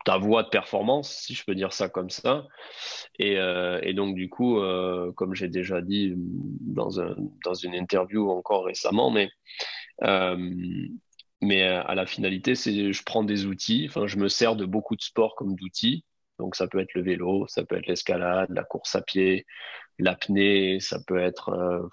ta 0.05 0.17
voie 0.17 0.43
de 0.43 0.49
performance, 0.49 1.11
si 1.11 1.33
je 1.33 1.43
peux 1.45 1.55
dire 1.55 1.73
ça 1.73 1.89
comme 1.89 2.09
ça. 2.09 2.47
Et, 3.19 3.37
euh, 3.37 3.93
donc, 3.93 4.15
du 4.15 4.29
coup, 4.29 4.59
euh, 4.59 5.11
comme 5.13 5.35
j'ai 5.35 5.47
déjà 5.47 5.81
dit 5.81 6.13
dans, 6.15 6.99
un, 7.01 7.15
dans 7.45 7.53
une 7.53 7.75
interview 7.75 8.29
encore 8.29 8.65
récemment, 8.65 9.11
mais, 9.11 9.29
euh, 10.03 10.49
à 11.85 11.95
la 11.95 12.05
finalité, 12.05 12.55
c'est 12.55 12.93
je 12.93 13.03
prends 13.03 13.23
des 13.23 13.45
outils, 13.45 13.85
enfin, 13.89 14.07
je 14.07 14.17
me 14.17 14.27
sers 14.27 14.55
de 14.55 14.65
beaucoup 14.65 14.95
de 14.95 15.01
sports 15.01 15.35
comme 15.35 15.55
d'outils. 15.55 16.05
Donc, 16.39 16.55
ça 16.55 16.67
peut 16.67 16.79
être 16.79 16.93
le 16.95 17.03
vélo, 17.03 17.45
ça 17.47 17.63
peut 17.63 17.77
être 17.77 17.87
l'escalade, 17.87 18.49
la 18.49 18.63
course 18.63 18.95
à 18.95 19.01
pied, 19.01 19.45
l'apnée, 19.99 20.79
ça 20.79 20.99
peut 21.05 21.19
être 21.19 21.89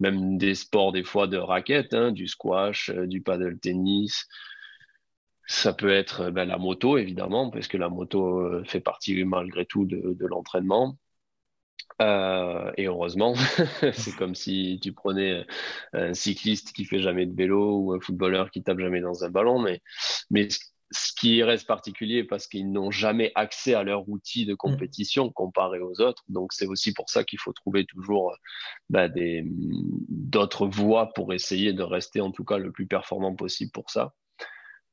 même 0.00 0.38
des 0.38 0.54
sports 0.54 0.92
des 0.92 1.04
fois 1.04 1.26
de 1.26 1.36
raquettes, 1.36 1.94
hein, 1.94 2.12
du 2.12 2.28
squash, 2.28 2.90
du 2.90 3.20
paddle 3.20 3.58
tennis, 3.58 4.26
ça 5.48 5.72
peut 5.72 5.90
être 5.90 6.30
ben, 6.30 6.44
la 6.44 6.58
moto, 6.58 6.98
évidemment, 6.98 7.50
parce 7.50 7.68
que 7.68 7.78
la 7.78 7.88
moto 7.88 8.38
euh, 8.40 8.64
fait 8.64 8.80
partie 8.80 9.24
malgré 9.24 9.64
tout 9.66 9.86
de, 9.86 10.14
de 10.14 10.26
l'entraînement. 10.26 10.98
Euh, 12.00 12.70
et 12.76 12.86
heureusement, 12.86 13.34
c'est 13.92 14.14
comme 14.16 14.34
si 14.34 14.78
tu 14.82 14.92
prenais 14.92 15.44
un 15.94 16.14
cycliste 16.14 16.72
qui 16.72 16.84
fait 16.84 17.00
jamais 17.00 17.26
de 17.26 17.34
vélo 17.34 17.78
ou 17.78 17.92
un 17.94 18.00
footballeur 18.00 18.50
qui 18.50 18.62
tape 18.62 18.78
jamais 18.78 19.00
dans 19.00 19.24
un 19.24 19.30
ballon. 19.30 19.58
Mais, 19.58 19.80
mais 20.30 20.48
ce 20.90 21.12
qui 21.18 21.42
reste 21.42 21.66
particulier 21.66 22.24
parce 22.24 22.46
qu'ils 22.46 22.70
n'ont 22.70 22.90
jamais 22.90 23.32
accès 23.34 23.74
à 23.74 23.82
leur 23.84 24.08
outil 24.08 24.46
de 24.46 24.54
compétition 24.54 25.30
comparé 25.32 25.80
aux 25.80 26.00
autres. 26.00 26.24
Donc 26.28 26.52
c'est 26.52 26.66
aussi 26.66 26.92
pour 26.92 27.08
ça 27.10 27.24
qu'il 27.24 27.38
faut 27.40 27.52
trouver 27.54 27.86
toujours 27.86 28.36
ben, 28.90 29.10
d'autres 30.08 30.66
voies 30.66 31.12
pour 31.14 31.32
essayer 31.32 31.72
de 31.72 31.82
rester 31.82 32.20
en 32.20 32.32
tout 32.32 32.44
cas 32.44 32.58
le 32.58 32.70
plus 32.70 32.86
performant 32.86 33.34
possible 33.34 33.72
pour 33.72 33.90
ça. 33.90 34.14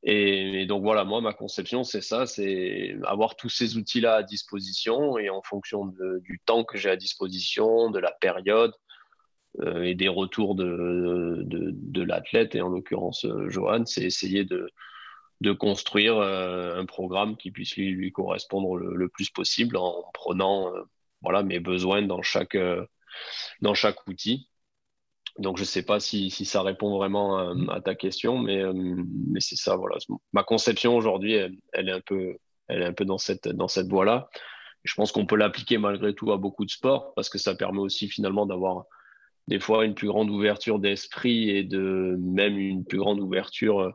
Et, 0.07 0.67
donc 0.67 0.83
voilà, 0.83 1.03
moi, 1.03 1.19
ma 1.19 1.33
conception, 1.33 1.83
c'est 1.83 2.01
ça, 2.01 2.27
c'est 2.27 2.95
avoir 3.05 3.35
tous 3.35 3.49
ces 3.49 3.75
outils-là 3.75 4.17
à 4.17 4.23
disposition 4.23 5.17
et 5.17 5.31
en 5.31 5.41
fonction 5.41 5.87
du 5.87 6.39
temps 6.45 6.63
que 6.63 6.77
j'ai 6.77 6.91
à 6.91 6.95
disposition, 6.95 7.89
de 7.89 7.97
la 7.99 8.11
période 8.11 8.73
euh, 9.61 9.81
et 9.81 9.95
des 9.95 10.07
retours 10.07 10.53
de, 10.53 11.43
de, 11.45 12.01
l'athlète, 12.03 12.53
et 12.53 12.61
en 12.61 12.69
l'occurrence 12.69 13.25
euh, 13.25 13.49
Johan, 13.49 13.85
c'est 13.85 14.03
essayer 14.03 14.45
de, 14.45 14.71
construire 15.59 16.17
euh, 16.17 16.79
un 16.79 16.85
programme 16.85 17.35
qui 17.37 17.51
puisse 17.51 17.75
lui, 17.75 17.91
lui 17.91 18.11
correspondre 18.11 18.77
le, 18.77 19.09
plus 19.09 19.29
possible 19.29 19.77
en 19.77 20.03
prenant 20.13 20.71
voilà, 21.21 21.41
mes 21.43 21.59
besoins 21.59 22.01
dans 22.03 22.21
chaque, 22.21 22.57
dans 23.61 23.73
chaque 23.73 24.07
outil. 24.07 24.49
Donc, 25.37 25.57
je 25.57 25.63
ne 25.63 25.67
sais 25.67 25.83
pas 25.83 25.99
si, 25.99 26.29
si, 26.29 26.45
ça 26.45 26.61
répond 26.61 26.97
vraiment 26.97 27.37
à, 27.69 27.81
ta 27.81 27.93
question, 27.93 28.37
mais, 28.37 28.61
euh, 28.61 28.73
mais 28.73 29.41
c'est 29.41 29.57
ça. 29.57 29.75
Voilà. 29.75 29.97
Ma 30.31 30.43
conception 30.43 30.95
aujourd'hui, 30.95 31.33
elle, 31.33 31.89
est 31.89 31.91
un 31.91 31.99
peu, 31.99 32.37
elle 32.67 32.81
est 32.81 32.85
un 32.85 32.93
peu 32.93 33.03
dans 33.03 33.17
cette, 33.17 33.49
dans 33.49 33.67
cette 33.67 33.87
voie-là. 33.87 34.29
Je 34.83 34.93
pense 34.93 35.11
qu'on 35.11 35.25
peut 35.25 35.35
l'appliquer 35.35 35.77
malgré 35.77 36.13
tout 36.13 36.31
à 36.31 36.37
beaucoup 36.37 36.63
de 36.63 36.69
sports 36.71 37.13
parce 37.15 37.29
que 37.29 37.37
ça 37.37 37.55
permet 37.55 37.79
aussi 37.79 38.07
finalement 38.07 38.45
d'avoir 38.45 38.85
des 39.47 39.59
fois 39.59 39.85
une 39.85 39.95
plus 39.95 40.07
grande 40.07 40.29
ouverture 40.29 40.79
d'esprit 40.79 41.49
et 41.49 41.63
de 41.63 42.15
même 42.19 42.57
une 42.57 42.85
plus 42.85 42.99
grande 42.99 43.19
ouverture 43.19 43.93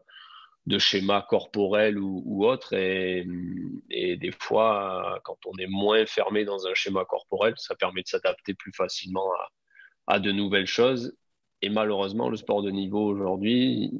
de 0.67 0.79
schéma 0.79 1.25
corporel 1.29 1.99
ou, 1.99 2.23
ou 2.27 2.47
autre. 2.47 2.75
Et, 2.75 3.27
et, 3.89 4.17
des 4.17 4.33
fois, 4.33 5.21
quand 5.25 5.39
on 5.47 5.57
est 5.59 5.67
moins 5.67 6.05
fermé 6.07 6.45
dans 6.45 6.67
un 6.67 6.75
schéma 6.75 7.05
corporel, 7.07 7.55
ça 7.57 7.75
permet 7.77 8.03
de 8.03 8.09
s'adapter 8.09 8.53
plus 8.53 8.73
facilement 8.73 9.33
à, 10.07 10.15
à 10.17 10.19
de 10.21 10.33
nouvelles 10.33 10.67
choses 10.67 11.17
et 11.63 11.69
malheureusement, 11.69 12.29
le 12.29 12.37
sport 12.37 12.63
de 12.63 12.71
niveau 12.71 13.05
aujourd'hui, 13.05 13.91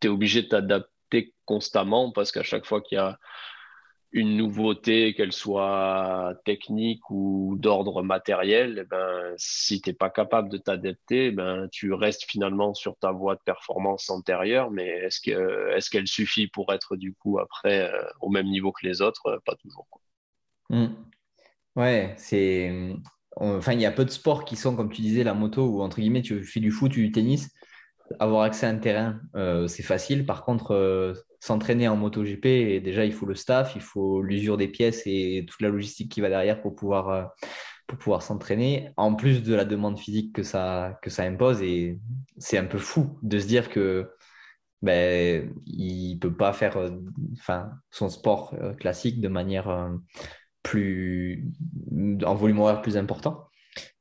tu 0.00 0.06
es 0.06 0.10
obligé 0.10 0.42
de 0.42 0.48
t'adapter 0.48 1.34
constamment 1.44 2.12
parce 2.12 2.32
qu'à 2.32 2.42
chaque 2.42 2.66
fois 2.66 2.80
qu'il 2.80 2.96
y 2.96 3.00
a 3.00 3.18
une 4.12 4.36
nouveauté, 4.36 5.14
qu'elle 5.14 5.32
soit 5.32 6.34
technique 6.44 7.08
ou 7.10 7.56
d'ordre 7.60 8.02
matériel, 8.02 8.80
eh 8.82 8.84
ben, 8.84 9.34
si 9.36 9.80
tu 9.80 9.90
n'es 9.90 9.94
pas 9.94 10.10
capable 10.10 10.48
de 10.48 10.58
t'adapter, 10.58 11.26
eh 11.26 11.30
ben, 11.30 11.68
tu 11.70 11.92
restes 11.92 12.24
finalement 12.24 12.74
sur 12.74 12.96
ta 12.96 13.12
voie 13.12 13.36
de 13.36 13.40
performance 13.44 14.10
antérieure, 14.10 14.72
mais 14.72 14.88
est-ce 14.88 15.20
qu'elle 15.20 15.76
est 15.76 15.88
qu'elle 15.88 16.08
suffit 16.08 16.48
pour 16.48 16.72
être 16.72 16.96
du 16.96 17.14
coup 17.14 17.38
après 17.38 17.88
euh, 17.88 18.02
au 18.20 18.30
même 18.30 18.46
niveau 18.46 18.72
que 18.72 18.84
les 18.84 19.00
autres? 19.00 19.40
Pas 19.44 19.54
toujours. 19.54 19.86
Quoi. 19.90 20.02
Mmh. 20.70 20.88
Ouais, 21.76 22.14
c'est 22.16 22.96
Enfin, 23.36 23.72
il 23.72 23.80
y 23.80 23.86
a 23.86 23.92
peu 23.92 24.04
de 24.04 24.10
sports 24.10 24.44
qui 24.44 24.56
sont, 24.56 24.76
comme 24.76 24.90
tu 24.90 25.02
disais, 25.02 25.24
la 25.24 25.34
moto, 25.34 25.66
ou 25.66 25.82
entre 25.82 26.00
guillemets, 26.00 26.22
tu 26.22 26.42
fais 26.44 26.60
du 26.60 26.70
foot, 26.70 26.92
du 26.92 27.12
tennis. 27.12 27.50
Avoir 28.18 28.42
accès 28.42 28.66
à 28.66 28.70
un 28.70 28.78
terrain, 28.78 29.20
euh, 29.36 29.68
c'est 29.68 29.84
facile. 29.84 30.26
Par 30.26 30.44
contre, 30.44 30.72
euh, 30.72 31.14
s'entraîner 31.38 31.86
en 31.88 31.96
moto 31.96 32.24
GP, 32.24 32.80
déjà, 32.82 33.04
il 33.04 33.12
faut 33.12 33.26
le 33.26 33.36
staff, 33.36 33.74
il 33.76 33.82
faut 33.82 34.20
l'usure 34.20 34.56
des 34.56 34.66
pièces 34.68 35.02
et 35.06 35.46
toute 35.48 35.60
la 35.62 35.68
logistique 35.68 36.10
qui 36.10 36.20
va 36.20 36.28
derrière 36.28 36.60
pour 36.60 36.74
pouvoir, 36.74 37.08
euh, 37.08 37.24
s'entraîner, 38.20 38.90
en 38.96 39.14
plus 39.14 39.42
de 39.42 39.54
la 39.54 39.64
demande 39.64 39.98
physique 39.98 40.34
que 40.34 40.42
ça, 40.42 40.98
que 41.02 41.10
ça 41.10 41.24
impose. 41.24 41.62
Et 41.62 42.00
c'est 42.38 42.58
un 42.58 42.64
peu 42.66 42.78
fou 42.78 43.18
de 43.22 43.38
se 43.38 43.46
dire 43.46 43.68
que 43.68 44.10
ben, 44.82 45.52
il 45.66 46.14
ne 46.14 46.18
peut 46.18 46.34
pas 46.34 46.52
faire 46.52 46.78
son 47.90 48.08
sport 48.08 48.54
classique 48.78 49.20
de 49.20 49.28
manière 49.28 49.90
plus 50.62 51.44
en 52.24 52.34
volume 52.34 52.60
horaire 52.60 52.82
plus 52.82 52.96
important. 52.96 53.48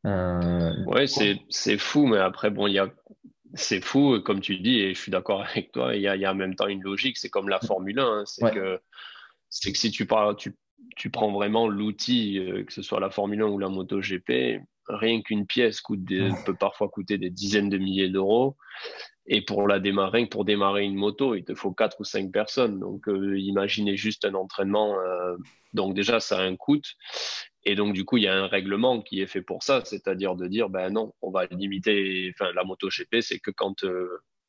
Euh, 0.06 0.84
ouais, 0.86 1.06
c'est 1.08 1.78
fou, 1.78 2.08
mais 2.08 2.18
après, 2.18 2.50
bon, 2.50 2.68
il 2.68 2.74
y 2.74 2.80
a 2.80 2.90
c'est 3.56 3.84
fou, 3.84 4.20
comme 4.22 4.42
tu 4.42 4.58
dis, 4.60 4.80
et 4.80 4.94
je 4.94 5.00
suis 5.00 5.12
d'accord 5.12 5.42
avec 5.50 5.72
toi, 5.72 5.96
il 5.96 6.02
y, 6.02 6.08
a, 6.08 6.16
y 6.16 6.26
a 6.26 6.32
en 6.32 6.36
même 6.36 6.56
temps 6.56 6.68
une 6.68 6.84
logique, 6.84 7.18
c'est 7.18 7.30
comme 7.30 7.50
la 7.50 7.60
Formule 7.60 8.00
1, 8.00 8.04
hein, 8.04 8.24
c'est 8.26 8.52
que, 8.52 8.78
que 8.78 9.78
si 9.78 9.92
tu, 9.92 10.06
parles, 10.06 10.36
tu, 10.36 10.56
tu 10.96 11.10
prends 11.10 11.32
vraiment 11.32 11.68
l'outil, 11.68 12.38
euh, 12.40 12.64
que 12.64 12.74
ce 12.74 12.82
soit 12.82 13.00
la 13.00 13.10
Formule 13.10 13.42
1 13.42 13.46
ou 13.46 13.58
la 13.58 13.70
MotoGP, 13.70 14.62
rien 14.88 15.22
qu'une 15.22 15.46
pièce 15.46 15.82
coûte 15.82 16.02
peut 16.46 16.56
parfois 16.56 16.90
coûter 16.90 17.18
des 17.18 17.30
dizaines 17.30 17.70
de 17.70 17.78
milliers 17.78 18.10
d'euros. 18.10 18.58
Et 19.30 19.42
pour 19.42 19.68
la 19.68 19.80
démarrer, 19.80 20.26
pour 20.26 20.44
démarrer 20.44 20.84
une 20.84 20.96
moto, 20.96 21.36
il 21.36 21.44
te 21.44 21.54
faut 21.54 21.72
quatre 21.72 22.00
ou 22.00 22.04
cinq 22.04 22.32
personnes. 22.32 22.80
Donc, 22.80 23.08
euh, 23.08 23.40
imaginez 23.40 23.96
juste 23.96 24.26
un 24.26 24.34
entraînement. 24.34 25.00
Euh, 25.00 25.38
donc 25.74 25.94
déjà, 25.94 26.20
ça 26.20 26.40
a 26.40 26.42
un 26.42 26.56
coût. 26.56 26.82
Et 27.64 27.76
donc, 27.76 27.94
du 27.94 28.06
coup, 28.06 28.18
il 28.18 28.24
y 28.24 28.28
a 28.28 28.36
un 28.36 28.48
règlement 28.48 29.02
qui 29.02 29.22
est 29.22 29.28
fait 29.28 29.44
pour 29.44 29.64
ça, 29.64 29.82
c'est-à-dire 29.86 30.36
de 30.36 30.48
dire, 30.48 30.70
ben 30.70 30.90
non, 30.92 31.14
on 31.22 31.30
va 31.30 31.46
limiter, 31.46 32.34
enfin, 32.34 32.52
la 32.54 32.64
moto 32.64 32.90
GP, 32.90 33.22
c'est 33.22 33.40
que 33.40 33.52
quand 33.52 33.84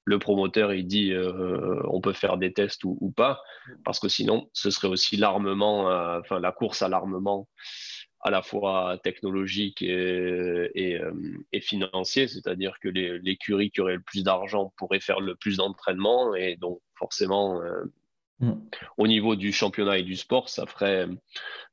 le 0.05 0.19
promoteur 0.19 0.73
il 0.73 0.87
dit 0.87 1.13
euh, 1.13 1.81
on 1.89 2.01
peut 2.01 2.13
faire 2.13 2.37
des 2.37 2.53
tests 2.53 2.85
ou, 2.85 3.13
pas, 3.17 3.41
parce 3.85 4.01
que 4.01 4.09
sinon 4.09 4.49
ce 4.53 4.71
serait 4.71 4.89
aussi 4.89 5.17
l'armement, 5.17 5.91
euh, 5.91 6.21
enfin 6.21 6.41
la 6.41 6.53
course 6.53 6.83
à 6.83 6.89
l'armement 6.89 7.49
à 8.23 8.31
la 8.31 8.43
fois 8.43 8.99
technologique 9.03 9.83
et, 9.83 10.71
et, 10.75 11.01
euh, 11.01 11.13
financier, 11.61 12.29
c'est-à-dire 12.29 12.79
que 12.81 12.89
l'écurie 12.89 13.71
qui 13.71 13.81
aurait 13.81 13.97
le 13.97 14.03
plus 14.03 14.23
d'argent 14.25 14.73
pourrait 14.77 15.01
faire 15.01 15.21
le 15.21 15.35
plus 15.35 15.57
d'entraînement 15.57 16.35
et 16.35 16.57
donc 16.57 16.81
forcément 16.95 17.61
Mm. 18.41 18.53
Au 18.97 19.07
niveau 19.07 19.37
du 19.37 19.53
championnat 19.53 19.99
et 19.99 20.03
du 20.03 20.17
sport, 20.17 20.49
ça 20.49 20.67
ferait, 20.67 21.07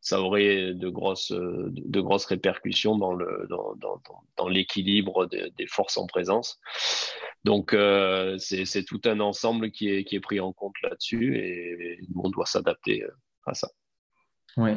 ça 0.01 0.21
aurait 0.21 0.73
de 0.73 0.89
grosses, 0.89 1.31
de 1.31 2.01
grosses 2.01 2.25
répercussions 2.25 2.97
dans 2.97 3.13
le, 3.13 3.47
dans, 3.49 3.73
dans, 3.75 4.01
dans 4.35 4.47
l'équilibre 4.47 5.25
des 5.27 5.67
forces 5.67 5.97
en 5.97 6.07
présence. 6.07 6.59
Donc, 7.45 7.73
euh, 7.73 8.37
c'est 8.37 8.83
tout 8.83 9.01
un 9.05 9.21
ensemble 9.21 9.71
qui 9.71 9.89
est, 9.89 10.03
qui 10.03 10.17
est 10.17 10.19
pris 10.19 10.41
en 10.41 10.51
compte 10.51 10.75
là-dessus 10.83 11.37
et, 11.37 11.99
on 12.15 12.29
doit 12.29 12.45
s'adapter 12.45 13.03
euh, 13.03 13.11
à 13.45 13.53
ça. 13.53 13.69
Oui. 14.57 14.71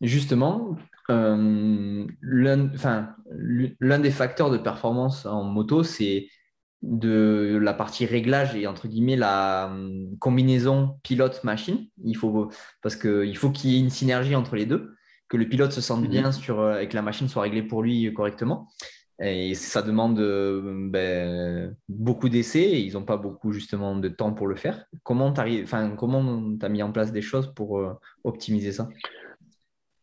Justement, 0.00 0.76
euh, 1.10 2.06
l'un 2.20 3.98
des 3.98 4.10
facteurs 4.10 4.50
de 4.50 4.58
performance 4.58 5.26
en 5.26 5.44
moto, 5.44 5.82
c'est 5.82 6.28
de 6.82 7.58
la 7.60 7.74
partie 7.74 8.06
réglage 8.06 8.54
et 8.54 8.66
entre 8.66 8.86
guillemets 8.86 9.16
la 9.16 9.66
hum, 9.66 10.16
combinaison 10.18 10.98
pilote-machine. 11.02 11.88
Il 12.04 12.16
faut, 12.16 12.50
parce 12.82 12.94
qu'il 12.96 13.36
faut 13.36 13.50
qu'il 13.50 13.70
y 13.70 13.76
ait 13.76 13.80
une 13.80 13.90
synergie 13.90 14.36
entre 14.36 14.54
les 14.54 14.66
deux, 14.66 14.94
que 15.28 15.36
le 15.36 15.48
pilote 15.48 15.72
se 15.72 15.80
sente 15.80 16.02
mhm. 16.02 16.08
bien 16.08 16.32
sur, 16.32 16.60
euh, 16.60 16.78
et 16.78 16.88
que 16.88 16.94
la 16.94 17.02
machine 17.02 17.28
soit 17.28 17.42
réglée 17.42 17.62
pour 17.62 17.82
lui 17.82 18.12
correctement. 18.14 18.68
Et 19.20 19.54
ça 19.54 19.82
demande 19.82 20.20
euh, 20.20 20.88
ben, 20.90 21.74
beaucoup 21.88 22.28
d'essais 22.28 22.62
et 22.62 22.78
ils 22.78 22.92
n'ont 22.92 23.04
pas 23.04 23.16
beaucoup 23.16 23.50
justement 23.50 23.96
de 23.96 24.08
temps 24.08 24.32
pour 24.32 24.46
le 24.46 24.54
faire. 24.54 24.86
Comment 25.02 25.32
tu 25.32 25.40
as 25.40 26.68
mis 26.68 26.82
en 26.82 26.92
place 26.92 27.10
des 27.10 27.22
choses 27.22 27.52
pour 27.52 27.80
euh, 27.80 27.94
optimiser 28.22 28.70
ça? 28.70 28.88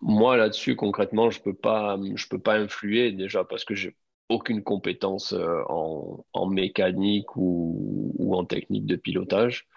Moi, 0.08 0.38
là-dessus, 0.38 0.76
concrètement, 0.76 1.32
je 1.32 1.40
ne 1.40 1.44
peux, 1.46 1.56
pas, 1.56 1.98
peux 2.30 2.40
pas 2.40 2.60
influer 2.60 3.12
déjà 3.12 3.44
parce 3.44 3.66
que 3.66 3.74
je 3.74 3.90
aucune 4.30 4.64
compétence 4.64 5.34
euh, 5.34 5.64
en, 5.68 6.46
mécanique 6.48 7.36
ou, 7.36 8.36
en 8.36 8.46
technique 8.46 8.86
de 8.86 8.98
pilotage. 8.98 9.68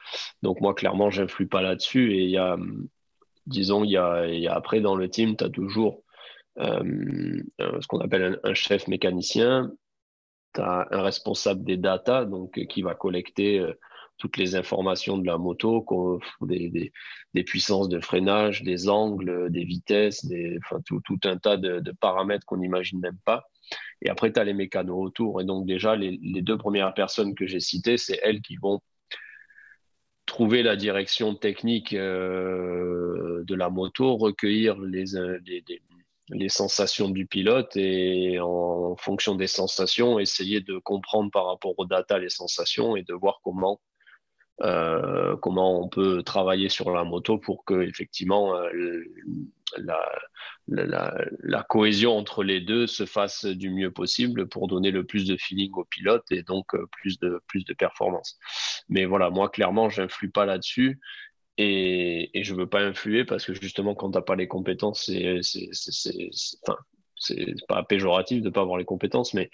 Donc 0.42 0.60
moi, 0.60 0.74
clairement, 0.74 1.08
j'influe 1.08 1.48
pas 1.48 1.62
là-dessus. 1.62 2.12
Et 2.14 2.24
il 2.24 2.30
y 2.30 2.36
a, 2.36 2.58
disons, 3.46 3.84
il 3.84 3.90
y 3.90 3.96
a, 3.96 4.54
après 4.54 4.80
dans 4.80 4.96
le 4.96 5.08
team, 5.08 5.34
tu 5.34 5.44
as 5.44 5.48
toujours 5.48 6.02
euh, 6.58 7.42
ce 7.58 7.86
qu'on 7.86 8.00
appelle 8.00 8.38
un, 8.44 8.54
chef 8.54 8.86
mécanicien, 8.86 9.72
tu 10.54 10.60
as 10.60 10.88
un 10.90 11.02
responsable 11.02 11.64
des 11.64 11.78
data, 11.78 12.26
donc 12.26 12.62
qui 12.66 12.82
va 12.82 12.94
collecter 12.94 13.60
euh, 13.60 13.72
toutes 14.18 14.36
les 14.36 14.56
informations 14.56 15.16
de 15.16 15.26
la 15.26 15.38
moto, 15.38 16.20
des, 16.42 16.92
puissances 17.46 17.88
de 17.88 18.00
freinage, 18.00 18.62
des 18.62 18.88
angles, 18.88 19.50
des 19.50 19.64
vitesses, 19.64 20.26
enfin, 20.58 20.80
tout, 20.84 21.20
un 21.24 21.38
tas 21.38 21.56
de, 21.56 21.92
paramètres 22.00 22.44
qu'on 22.44 22.58
n'imagine 22.58 23.00
même 23.00 23.18
pas. 23.24 23.48
Et 24.02 24.10
après, 24.10 24.32
tu 24.32 24.40
as 24.40 24.44
les 24.44 24.54
mécanos 24.54 24.98
autour. 24.98 25.40
Et 25.40 25.44
donc, 25.44 25.66
déjà, 25.66 25.94
les, 25.96 26.18
deux 26.42 26.58
premières 26.58 26.94
personnes 26.94 27.34
que 27.34 27.46
j'ai 27.46 27.60
citées, 27.60 27.96
c'est 27.96 28.18
elles 28.22 28.42
qui 28.42 28.56
vont 28.56 28.80
trouver 30.26 30.62
la 30.62 30.76
direction 30.76 31.34
technique 31.34 31.94
euh, 31.94 33.44
de 33.44 33.54
la 33.54 33.70
moto, 33.70 34.16
recueillir 34.16 34.78
les, 34.78 35.04
les, 35.46 35.64
les, 36.28 36.48
sensations 36.50 37.08
du 37.08 37.26
pilote 37.26 37.74
et 37.76 38.38
en 38.38 38.94
fonction 38.96 39.36
des 39.36 39.46
sensations, 39.46 40.18
essayer 40.18 40.60
de 40.60 40.78
comprendre 40.78 41.30
par 41.30 41.46
rapport 41.46 41.72
aux 41.78 41.86
data 41.86 42.18
les 42.18 42.28
sensations 42.28 42.94
et 42.94 43.02
de 43.04 43.14
voir 43.14 43.40
comment 43.42 43.80
euh, 44.60 45.36
comment 45.36 45.80
on 45.80 45.88
peut 45.88 46.22
travailler 46.22 46.68
sur 46.68 46.90
la 46.90 47.04
moto 47.04 47.38
pour 47.38 47.64
que 47.64 47.82
effectivement 47.82 48.56
euh, 48.56 49.04
la, 49.76 51.62
cohésion 51.68 52.16
entre 52.16 52.42
les 52.42 52.60
deux 52.60 52.88
se 52.88 53.06
fasse 53.06 53.44
du 53.44 53.70
mieux 53.70 53.92
possible 53.92 54.48
pour 54.48 54.66
donner 54.66 54.90
le 54.90 55.04
plus 55.04 55.26
de 55.26 55.36
feeling 55.36 55.72
au 55.74 55.84
pilote 55.84 56.24
et 56.32 56.42
donc 56.42 56.74
euh, 56.74 56.86
plus 56.90 57.18
de 57.20 57.40
plus 57.46 57.64
de 57.64 57.74
performance. 57.74 58.38
Mais 58.88 59.04
voilà, 59.04 59.30
moi 59.30 59.48
clairement, 59.48 59.90
j'influe 59.90 60.30
pas 60.30 60.46
là-dessus. 60.46 60.98
Et, 61.60 62.30
et 62.38 62.44
je 62.44 62.54
veux 62.54 62.68
pas 62.68 62.82
influer 62.82 63.24
parce 63.24 63.44
que 63.44 63.52
justement, 63.52 63.94
quand 63.94 64.12
t'as 64.12 64.22
pas 64.22 64.36
les 64.36 64.48
compétences, 64.48 65.06
c'est 65.06 65.40
c'est 65.42 66.30
pas 67.68 67.82
péjoratif 67.82 68.42
de 68.42 68.50
pas 68.50 68.60
avoir 68.60 68.78
les 68.78 68.84
compétences, 68.84 69.34
mais 69.34 69.50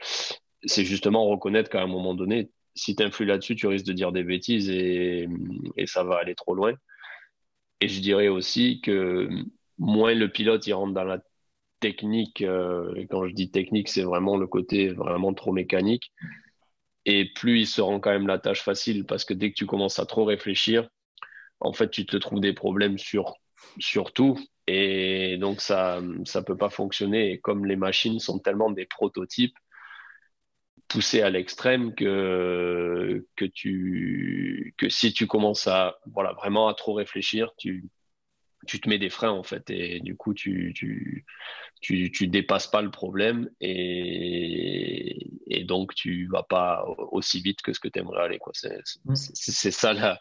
c'est 0.65 0.85
justement 0.85 1.27
reconnaître 1.27 1.71
qu'à 1.71 1.83
un 1.83 1.87
moment 1.87 2.15
donné, 2.15 2.51
si 2.75 2.97
tu 2.97 3.03
influes 3.03 3.27
là-dessus, 3.27 3.57
tu 3.57 3.67
risques 3.67 3.87
de 3.87 3.93
dire 3.93 4.13
des 4.13 4.25
bêtises 4.25 4.71
et, 4.71 5.29
ça 5.87 6.05
va 6.05 6.17
aller 6.17 6.35
trop 6.35 6.55
loin. 6.55 6.75
Et 7.81 7.89
je 7.89 8.01
dirais 8.01 8.29
aussi 8.29 8.81
que 8.81 9.29
moins 9.79 10.15
le 10.15 10.31
pilote 10.31 10.67
il 10.67 10.73
rentre 10.75 10.95
dans 10.95 11.05
la 11.05 11.21
technique, 11.81 12.43
euh, 12.43 12.95
et 12.95 13.07
quand 13.07 13.27
je 13.27 13.35
dis 13.35 13.51
technique, 13.51 13.89
c'est 13.89 14.03
vraiment 14.03 14.37
le 14.37 14.47
côté 14.47 14.89
vraiment 14.89 15.35
trop 15.35 15.53
mécanique, 15.53 16.13
et 17.05 17.31
plus 17.35 17.61
il 17.61 17.67
se 17.67 17.81
rend 17.81 18.01
quand 18.01 18.11
même 18.11 18.27
la 18.27 18.39
tâche 18.39 18.63
facile 18.63 19.05
parce 19.05 19.25
que 19.25 19.35
dès 19.35 19.51
que 19.51 19.57
tu 19.57 19.67
commences 19.67 19.99
à 19.99 20.07
trop 20.07 20.25
réfléchir, 20.25 20.89
en 21.61 21.73
fait, 21.73 21.91
tu 21.91 22.07
te 22.07 22.17
trouves 22.17 22.41
des 22.41 22.53
problèmes 22.53 22.99
sur, 22.99 23.35
sur 23.79 24.13
tout. 24.13 24.39
Et 24.67 25.37
donc, 25.39 25.61
ça 25.61 26.01
ne 26.01 26.41
peut 26.41 26.57
pas 26.57 26.71
fonctionner. 26.71 27.33
Et 27.33 27.41
comme 27.41 27.67
les 27.67 27.77
machines 27.77 28.19
sont 28.19 28.39
tellement 28.39 28.71
des 28.71 28.87
prototypes, 28.87 29.57
poussé 30.89 31.23
à 31.23 31.31
l'extrême 31.31 31.95
que, 31.95 33.27
que, 33.37 33.45
tu, 33.45 34.75
que 34.77 34.89
si 34.89 35.13
tu 35.13 35.27
commences 35.27 35.67
à 35.67 35.99
voilà, 36.07 36.33
vraiment 36.35 36.69
à 36.69 36.75
trop 36.75 36.95
réfléchir, 36.95 37.53
tu, 37.57 37.89
tu 38.67 38.81
te 38.81 38.89
mets 38.89 38.99
des 38.99 39.11
freins 39.11 39.31
en 39.31 39.43
fait 39.43 39.71
et 39.71 40.01
du 40.01 40.17
coup 40.17 40.35
tu, 40.35 40.73
tu, 40.75 41.25
tu, 41.81 42.11
tu 42.11 42.29
dépasses 42.29 42.67
pas 42.67 42.83
le 42.83 42.91
problème 42.91 43.51
et, 43.61 45.31
et 45.47 45.65
donc 45.65 45.95
tu 45.95 46.29
vas 46.29 46.43
pas 46.43 46.85
aussi 47.13 47.41
vite 47.41 47.63
que 47.63 47.73
ce 47.73 47.81
que 47.81 47.89
tu 47.89 47.99
aimerais 47.99 48.25
aller. 48.25 48.39
Quoi. 48.39 48.53
C'est, 48.55 48.81
c'est, 49.15 49.71
ça 49.71 49.93
la, 49.93 50.19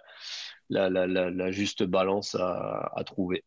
la, 0.69 0.89
la, 0.89 1.07
la, 1.07 1.51
juste 1.51 1.83
balance 1.83 2.35
à, 2.35 2.91
à 2.95 3.03
trouver. 3.03 3.43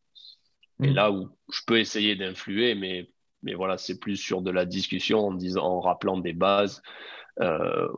Et 0.83 0.91
mm. 0.91 0.95
là 0.95 1.11
où 1.11 1.31
je 1.53 1.61
peux 1.67 1.79
essayer 1.79 2.17
d'influer, 2.17 2.75
mais 2.75 3.11
mais 3.43 3.55
voilà, 3.55 3.79
c'est 3.79 3.99
plus 3.99 4.17
sur 4.17 4.43
de 4.43 4.51
la 4.51 4.65
discussion 4.65 5.27
en, 5.27 5.33
disant, 5.33 5.65
en 5.65 5.81
rappelant 5.81 6.19
des 6.19 6.33
bases 6.33 6.83
euh, 7.41 7.89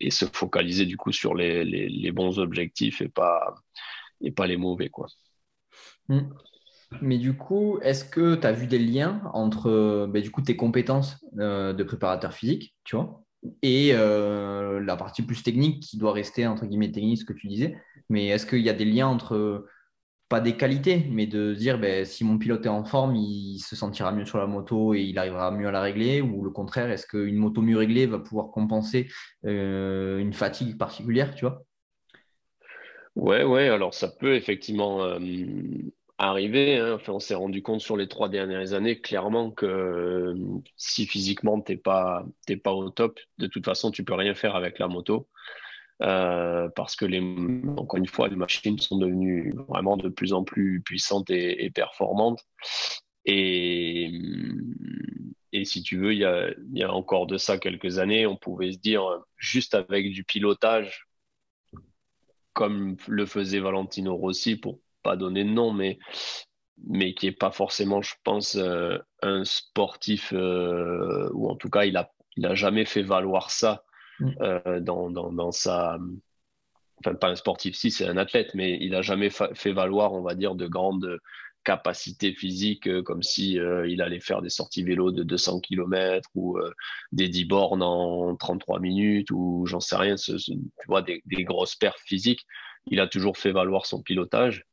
et 0.00 0.10
se 0.10 0.24
focaliser 0.26 0.86
du 0.86 0.96
coup 0.96 1.12
sur 1.12 1.34
les, 1.34 2.12
bons 2.12 2.38
objectifs 2.38 3.00
et 3.00 3.08
pas, 3.08 3.54
et 4.20 4.30
pas 4.30 4.46
les 4.46 4.56
mauvais. 4.56 4.88
Quoi. 4.88 5.06
Hmm. 6.08 6.28
Mais 7.00 7.18
du 7.18 7.36
coup, 7.36 7.78
est-ce 7.82 8.04
que 8.04 8.36
tu 8.36 8.46
as 8.46 8.52
vu 8.52 8.66
des 8.66 8.78
liens 8.78 9.22
entre 9.32 10.06
bah, 10.06 10.20
du 10.20 10.30
coup, 10.30 10.42
tes 10.42 10.56
compétences 10.56 11.24
euh, 11.38 11.72
de 11.72 11.82
préparateur 11.82 12.32
physique, 12.32 12.74
tu 12.84 12.96
vois, 12.96 13.24
et 13.62 13.90
euh, 13.92 14.80
la 14.80 14.96
partie 14.96 15.22
plus 15.22 15.42
technique 15.42 15.82
qui 15.82 15.98
doit 15.98 16.12
rester 16.12 16.46
entre 16.46 16.66
guillemets 16.66 16.92
technique, 16.92 17.18
ce 17.18 17.24
que 17.24 17.32
tu 17.32 17.48
disais. 17.48 17.76
Mais 18.08 18.28
est-ce 18.28 18.46
qu'il 18.46 18.60
y 18.60 18.68
a 18.68 18.74
des 18.74 18.84
liens 18.84 19.08
entre 19.08 19.66
des 20.40 20.56
qualités, 20.56 21.06
mais 21.10 21.26
de 21.26 21.54
dire 21.54 21.78
ben, 21.78 22.04
si 22.04 22.24
mon 22.24 22.38
pilote 22.38 22.64
est 22.66 22.70
en 22.70 22.84
forme, 22.84 23.16
il 23.16 23.58
se 23.58 23.76
sentira 23.76 24.12
mieux 24.12 24.24
sur 24.24 24.38
la 24.38 24.46
moto 24.46 24.94
et 24.94 25.02
il 25.02 25.18
arrivera 25.18 25.50
mieux 25.50 25.68
à 25.68 25.72
la 25.72 25.80
régler, 25.80 26.20
ou 26.20 26.42
le 26.42 26.50
contraire, 26.50 26.90
est-ce 26.90 27.06
qu'une 27.06 27.36
moto 27.36 27.62
mieux 27.62 27.76
réglée 27.76 28.06
va 28.06 28.18
pouvoir 28.18 28.50
compenser 28.50 29.08
euh, 29.46 30.18
une 30.18 30.32
fatigue 30.32 30.78
particulière, 30.78 31.34
tu 31.34 31.44
vois? 31.44 31.64
Ouais, 33.16 33.44
ouais, 33.44 33.68
alors 33.68 33.94
ça 33.94 34.08
peut 34.08 34.34
effectivement 34.34 35.04
euh, 35.04 35.18
arriver. 36.18 36.78
Hein. 36.78 36.94
Enfin, 36.94 37.12
on 37.12 37.20
s'est 37.20 37.34
rendu 37.34 37.62
compte 37.62 37.80
sur 37.80 37.96
les 37.96 38.08
trois 38.08 38.28
dernières 38.28 38.72
années 38.72 39.00
clairement 39.00 39.50
que 39.50 39.66
euh, 39.66 40.34
si 40.76 41.06
physiquement 41.06 41.60
tu 41.60 41.72
n'es 41.72 41.78
pas, 41.78 42.24
pas 42.62 42.72
au 42.72 42.90
top, 42.90 43.20
de 43.38 43.46
toute 43.46 43.64
façon, 43.64 43.90
tu 43.90 44.04
peux 44.04 44.14
rien 44.14 44.34
faire 44.34 44.56
avec 44.56 44.78
la 44.78 44.88
moto. 44.88 45.28
Euh, 46.02 46.68
parce 46.74 46.96
que 46.96 47.04
les, 47.04 47.20
encore 47.76 47.98
une 47.98 48.06
fois, 48.06 48.28
les 48.28 48.36
machines 48.36 48.78
sont 48.78 48.98
devenues 48.98 49.54
vraiment 49.68 49.96
de 49.96 50.08
plus 50.08 50.32
en 50.32 50.42
plus 50.42 50.82
puissantes 50.82 51.30
et, 51.30 51.70
performantes. 51.70 52.40
Et, 53.24 54.10
et, 55.52 55.64
si 55.64 55.82
tu 55.82 55.98
veux, 55.98 56.12
il 56.12 56.18
y, 56.18 56.24
a, 56.24 56.50
il 56.50 56.78
y, 56.78 56.82
a, 56.82 56.92
encore 56.92 57.26
de 57.26 57.38
ça 57.38 57.58
quelques 57.58 57.98
années, 57.98 58.26
on 58.26 58.36
pouvait 58.36 58.72
se 58.72 58.78
dire 58.78 59.04
juste 59.36 59.74
avec 59.74 60.10
du 60.10 60.24
pilotage, 60.24 61.06
comme 62.52 62.96
le 63.08 63.26
faisait 63.26 63.60
Valentino 63.60 64.16
Rossi, 64.16 64.56
pour 64.56 64.80
pas 65.02 65.16
donner 65.16 65.44
de 65.44 65.50
nom, 65.50 65.72
mais, 65.72 65.98
mais 66.86 67.14
qui 67.14 67.28
est 67.28 67.32
pas 67.32 67.52
forcément, 67.52 68.02
je 68.02 68.14
pense, 68.24 68.56
euh, 68.56 68.98
un 69.22 69.44
sportif, 69.44 70.32
euh, 70.32 71.30
ou 71.32 71.48
en 71.48 71.56
tout 71.56 71.70
cas, 71.70 71.84
il 71.84 71.96
a, 71.96 72.12
il 72.36 72.46
a 72.46 72.54
jamais 72.54 72.84
fait 72.84 73.02
valoir 73.02 73.50
ça. 73.50 73.84
Euh, 74.40 74.80
dans, 74.80 75.10
dans, 75.10 75.32
dans, 75.32 75.52
sa. 75.52 75.98
Enfin, 77.00 77.14
pas 77.14 77.28
un 77.28 77.36
sportif, 77.36 77.74
si, 77.74 77.90
c'est 77.90 78.06
un 78.06 78.16
athlète, 78.16 78.54
mais 78.54 78.78
il 78.80 78.92
n'a 78.92 79.02
jamais 79.02 79.30
fait 79.30 79.72
valoir, 79.72 80.12
on 80.12 80.22
va 80.22 80.34
dire, 80.34 80.54
de 80.54 80.66
grandes 80.66 81.18
capacité 81.64 82.34
physique 82.34 82.86
euh, 82.86 83.02
comme 83.02 83.22
si 83.22 83.58
euh, 83.58 83.88
il 83.88 84.02
allait 84.02 84.20
faire 84.20 84.42
des 84.42 84.50
sorties 84.50 84.82
vélo 84.82 85.10
de 85.10 85.22
200 85.22 85.60
km 85.60 86.28
ou 86.34 86.58
des 87.10 87.28
10 87.28 87.46
bornes 87.46 87.82
en 87.82 88.36
33 88.36 88.80
minutes 88.80 89.30
ou 89.30 89.64
j'en 89.66 89.80
sais 89.80 89.96
rien, 89.96 90.16
tu 90.16 90.34
vois, 90.86 91.00
des, 91.00 91.22
des, 91.24 91.42
grosses 91.42 91.74
perfs 91.74 92.02
physiques. 92.04 92.44
Il 92.86 93.00
a 93.00 93.08
toujours 93.08 93.38
fait 93.38 93.52
valoir 93.52 93.86
son 93.86 94.02
pilotage. 94.02 94.66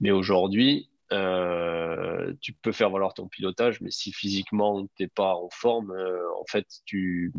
Mais 0.00 0.12
aujourd'hui, 0.12 0.88
tu 1.10 2.52
peux 2.62 2.72
faire 2.72 2.90
valoir 2.90 3.14
ton 3.14 3.26
pilotage, 3.28 3.80
mais 3.80 3.90
si 3.90 4.12
physiquement 4.12 4.86
tu 4.96 5.02
n'es 5.02 5.08
pas 5.08 5.34
en 5.34 5.48
forme, 5.50 5.92
en 6.38 6.44
fait, 6.48 6.66
tu 6.84 7.32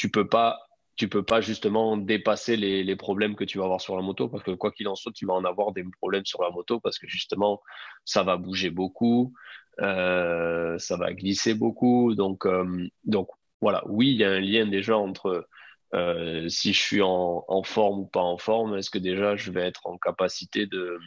tu 0.00 0.10
peux 0.10 0.26
pas 0.26 0.58
tu 0.96 1.08
peux 1.08 1.22
pas 1.22 1.40
justement 1.42 1.96
dépasser 1.96 2.56
les, 2.56 2.96
problèmes 2.96 3.34
que 3.34 3.44
tu 3.44 3.56
vas 3.58 3.64
avoir 3.64 3.80
sur 3.80 3.96
la 3.96 4.02
moto 4.02 4.28
parce 4.28 4.42
que 4.42 4.50
quoi 4.50 4.70
qu'il 4.70 4.86
en 4.88 4.94
soit, 4.94 5.12
tu 5.12 5.24
vas 5.24 5.32
en 5.32 5.44
avoir 5.46 5.72
des 5.72 5.84
problèmes 5.98 6.26
sur 6.26 6.42
la 6.42 6.50
moto 6.50 6.78
parce 6.78 6.98
que 6.98 7.08
justement, 7.08 7.62
ça 8.04 8.22
va 8.22 8.36
bouger 8.36 8.68
beaucoup, 8.68 9.32
euh, 9.80 10.76
ça 10.78 10.98
va 10.98 11.14
glisser 11.14 11.54
beaucoup. 11.54 12.14
Donc, 12.14 12.44
euh, 12.44 12.86
donc 13.04 13.28
voilà, 13.62 13.82
oui, 13.86 14.10
il 14.10 14.16
y 14.16 14.24
a 14.24 14.30
un 14.30 14.40
lien 14.40 14.66
déjà 14.66 14.96
entre 14.98 15.48
euh, 15.94 16.48
si 16.50 16.74
je 16.74 16.80
suis 16.80 17.02
en, 17.02 17.62
forme 17.62 18.00
ou 18.00 18.06
pas 18.06 18.20
en 18.20 18.36
forme, 18.36 18.76
est-ce 18.76 18.90
que 18.90 18.98
déjà 18.98 19.36
je 19.36 19.50
vais 19.52 19.66
être 19.66 19.86
en 19.86 19.96
capacité 19.96 20.66
de, 20.66 20.98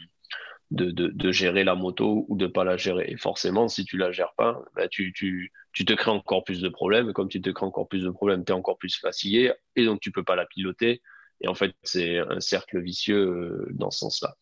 de, 0.72 1.32
gérer 1.32 1.64
la 1.64 1.76
moto 1.76 2.26
ou 2.28 2.38
de 2.38 2.48
pas 2.48 2.64
la 2.64 2.78
gérer. 2.78 3.06
Et 3.10 3.18
forcément, 3.18 3.68
si 3.68 3.86
tu 3.86 3.98
la 3.98 4.12
gères 4.12 4.34
pas, 4.36 4.60
bah, 4.76 4.88
tu, 4.88 5.14
te 5.14 5.94
crées 5.94 6.12
encore 6.12 6.44
plus 6.44 6.62
de 6.62 6.70
problèmes. 6.70 7.10
Et 7.10 7.14
comme 7.14 7.30
tu 7.30 7.42
te 7.42 7.50
crées 7.50 7.66
encore 7.66 7.88
plus 7.88 8.04
de 8.04 8.10
problèmes, 8.10 8.44
tu 8.46 8.52
es 8.52 8.56
encore 8.56 8.78
plus 8.78 8.98
fatigué 8.98 9.54
et 9.76 9.86
donc 9.86 10.00
tu 10.02 10.12
peux 10.12 10.24
pas 10.24 10.36
la 10.36 10.46
piloter. 10.46 11.02
Et 11.42 11.48
en 11.48 11.56
fait, 11.56 11.76
c'est 11.84 12.20
un 12.20 12.40
cercle 12.40 12.80
vicieux 12.82 13.28
euh, 13.28 13.68
dans 13.72 13.92
ce 13.92 14.00
sens-là. 14.00 14.36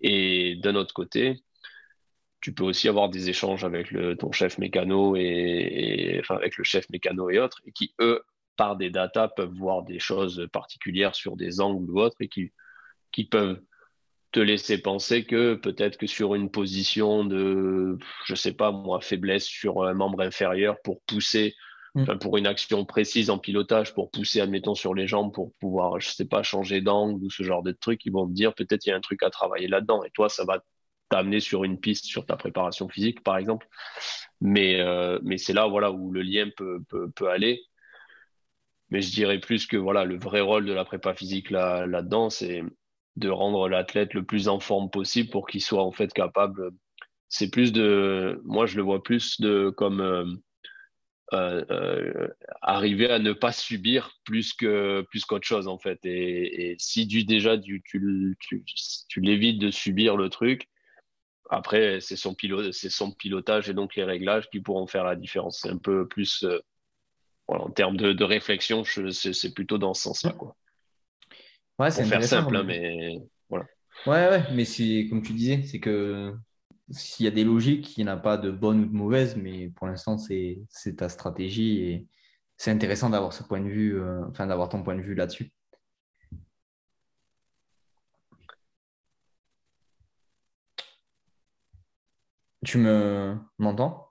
Et 0.00 0.56
d'un 0.56 0.76
autre 0.76 0.94
côté, 0.94 1.42
tu 2.40 2.52
peux 2.52 2.64
aussi 2.64 2.88
avoir 2.88 3.08
des 3.08 3.28
échanges 3.28 3.64
avec 3.64 3.90
le, 3.90 4.16
ton 4.16 4.30
chef 4.32 4.58
mécano 4.58 5.16
et, 5.16 6.22
avec 6.28 6.56
le 6.56 6.64
chef 6.64 6.88
mécano 6.90 7.30
et 7.30 7.38
autres, 7.40 7.60
et 7.66 7.72
qui 7.72 7.94
eux, 8.00 8.22
par 8.56 8.76
des 8.76 8.90
datas, 8.90 9.28
peuvent 9.28 9.52
voir 9.52 9.82
des 9.82 9.98
choses 9.98 10.46
particulières 10.52 11.14
sur 11.14 11.36
des 11.36 11.60
angles 11.60 11.90
ou 11.90 12.00
autres 12.00 12.16
et 12.20 12.28
qui 12.28 13.24
peuvent 13.24 13.60
te 14.36 14.40
laisser 14.40 14.76
penser 14.76 15.24
que 15.24 15.54
peut-être 15.54 15.96
que 15.96 16.06
sur 16.06 16.34
une 16.34 16.50
position 16.50 17.24
de, 17.24 17.96
je 18.26 18.34
sais 18.34 18.52
pas 18.52 18.70
moi, 18.70 19.00
faiblesse 19.00 19.46
sur 19.46 19.82
un 19.82 19.94
membre 19.94 20.20
inférieur 20.20 20.76
pour 20.84 21.00
pousser, 21.04 21.54
mm. 21.94 22.18
pour 22.18 22.36
une 22.36 22.46
action 22.46 22.84
précise 22.84 23.30
en 23.30 23.38
pilotage, 23.38 23.94
pour 23.94 24.10
pousser, 24.10 24.42
admettons, 24.42 24.74
sur 24.74 24.92
les 24.92 25.06
jambes 25.06 25.32
pour 25.32 25.54
pouvoir, 25.54 26.00
je 26.00 26.10
sais 26.10 26.26
pas, 26.26 26.42
changer 26.42 26.82
d'angle 26.82 27.24
ou 27.24 27.30
ce 27.30 27.44
genre 27.44 27.62
de 27.62 27.72
trucs, 27.72 28.04
ils 28.04 28.12
vont 28.12 28.28
te 28.28 28.34
dire 28.34 28.52
peut-être 28.52 28.84
il 28.84 28.90
y 28.90 28.92
a 28.92 28.96
un 28.96 29.00
truc 29.00 29.22
à 29.22 29.30
travailler 29.30 29.68
là-dedans. 29.68 30.04
Et 30.04 30.10
toi, 30.10 30.28
ça 30.28 30.44
va 30.44 30.62
t'amener 31.08 31.40
sur 31.40 31.64
une 31.64 31.80
piste 31.80 32.04
sur 32.04 32.26
ta 32.26 32.36
préparation 32.36 32.90
physique, 32.90 33.22
par 33.22 33.38
exemple. 33.38 33.66
Mais, 34.42 34.78
euh, 34.80 35.18
mais 35.22 35.38
c'est 35.38 35.54
là, 35.54 35.66
voilà, 35.66 35.90
où 35.92 36.12
le 36.12 36.20
lien 36.20 36.50
peut, 36.58 36.82
peut, 36.90 37.10
peut 37.10 37.30
aller. 37.30 37.62
Mais 38.90 39.00
je 39.00 39.10
dirais 39.12 39.40
plus 39.40 39.66
que 39.66 39.78
voilà, 39.78 40.04
le 40.04 40.18
vrai 40.18 40.42
rôle 40.42 40.66
de 40.66 40.74
la 40.74 40.84
prépa 40.84 41.14
physique 41.14 41.50
là, 41.50 41.86
là-dedans, 41.86 42.28
c'est 42.28 42.62
de 43.16 43.28
rendre 43.28 43.68
l'athlète 43.68 44.14
le 44.14 44.24
plus 44.24 44.48
en 44.48 44.60
forme 44.60 44.90
possible 44.90 45.30
pour 45.30 45.46
qu'il 45.46 45.62
soit 45.62 45.82
en 45.82 45.92
fait 45.92 46.12
capable. 46.12 46.70
C'est 47.28 47.50
plus 47.50 47.72
de, 47.72 48.40
moi 48.44 48.66
je 48.66 48.76
le 48.76 48.82
vois 48.82 49.02
plus 49.02 49.40
de 49.40 49.70
comme 49.70 50.00
euh, 50.00 50.24
euh, 51.32 51.64
euh, 51.70 52.28
arriver 52.62 53.10
à 53.10 53.18
ne 53.18 53.32
pas 53.32 53.52
subir 53.52 54.12
plus 54.24 54.52
que 54.52 55.04
plus 55.10 55.24
qu'autre 55.24 55.46
chose 55.46 55.66
en 55.66 55.78
fait. 55.78 55.98
Et, 56.04 56.76
si 56.78 57.06
du 57.06 57.24
déjà 57.24 57.58
tu, 57.58 57.82
tu, 57.82 58.64
tu, 59.08 59.20
l'évites 59.20 59.58
de 59.60 59.70
subir 59.70 60.16
le 60.16 60.28
truc, 60.28 60.68
après 61.50 62.00
c'est 62.00 62.16
son 62.16 62.34
pilote, 62.34 62.72
c'est 62.72 62.90
son 62.90 63.12
pilotage 63.12 63.68
et 63.70 63.74
donc 63.74 63.96
les 63.96 64.04
réglages 64.04 64.48
qui 64.50 64.60
pourront 64.60 64.86
faire 64.86 65.04
la 65.04 65.16
différence. 65.16 65.60
C'est 65.62 65.70
un 65.70 65.78
peu 65.78 66.06
plus 66.06 66.46
en 67.48 67.70
termes 67.70 67.96
de, 67.96 68.12
de 68.12 68.24
réflexion, 68.24 68.84
c'est 68.84 69.54
plutôt 69.54 69.78
dans 69.78 69.94
ce 69.94 70.02
sens-là 70.02 70.32
quoi. 70.32 70.56
Ouais, 71.78 71.90
c'est 71.90 72.04
faire 72.04 72.22
simple, 72.24 72.56
hein, 72.56 72.62
mais 72.64 73.18
voilà. 73.48 73.66
Ouais, 74.06 74.28
ouais, 74.28 74.44
mais 74.54 74.64
c'est 74.64 75.06
comme 75.10 75.22
tu 75.22 75.32
disais, 75.32 75.62
c'est 75.64 75.80
que 75.80 76.34
s'il 76.90 77.24
y 77.24 77.28
a 77.28 77.32
des 77.32 77.44
logiques, 77.44 77.96
il 77.98 78.04
n'y 78.04 78.10
en 78.10 78.14
a 78.14 78.16
pas 78.16 78.36
de 78.38 78.50
bonnes 78.50 78.80
ou 78.84 78.86
de 78.86 78.92
mauvaises, 78.94 79.36
mais 79.36 79.68
pour 79.70 79.86
l'instant, 79.86 80.16
c'est 80.18 80.58
ta 80.96 81.08
stratégie 81.08 81.80
et 81.82 82.06
c'est 82.56 82.70
intéressant 82.70 83.10
d'avoir 83.10 83.32
ce 83.32 83.42
point 83.42 83.60
de 83.60 83.68
vue, 83.68 84.00
euh, 84.00 84.24
enfin 84.30 84.46
d'avoir 84.46 84.68
ton 84.68 84.82
point 84.82 84.94
de 84.96 85.02
vue 85.02 85.14
là-dessus. 85.14 85.52
Tu 92.64 92.76
me 92.78 93.38
m'entends? 93.58 94.05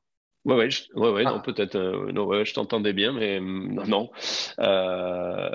Ouais, 0.46 0.56
ouais, 0.56 0.70
je, 0.70 0.84
ouais, 0.94 1.10
ouais, 1.10 1.24
non, 1.24 1.38
ah. 1.38 1.40
peut-être, 1.40 1.76
euh, 1.76 2.12
non, 2.12 2.26
ouais, 2.26 2.46
je 2.46 2.54
t'entendais 2.54 2.94
bien, 2.94 3.12
mais 3.14 3.40
mm, 3.40 3.88
non, 3.88 4.12
euh, 4.60 5.50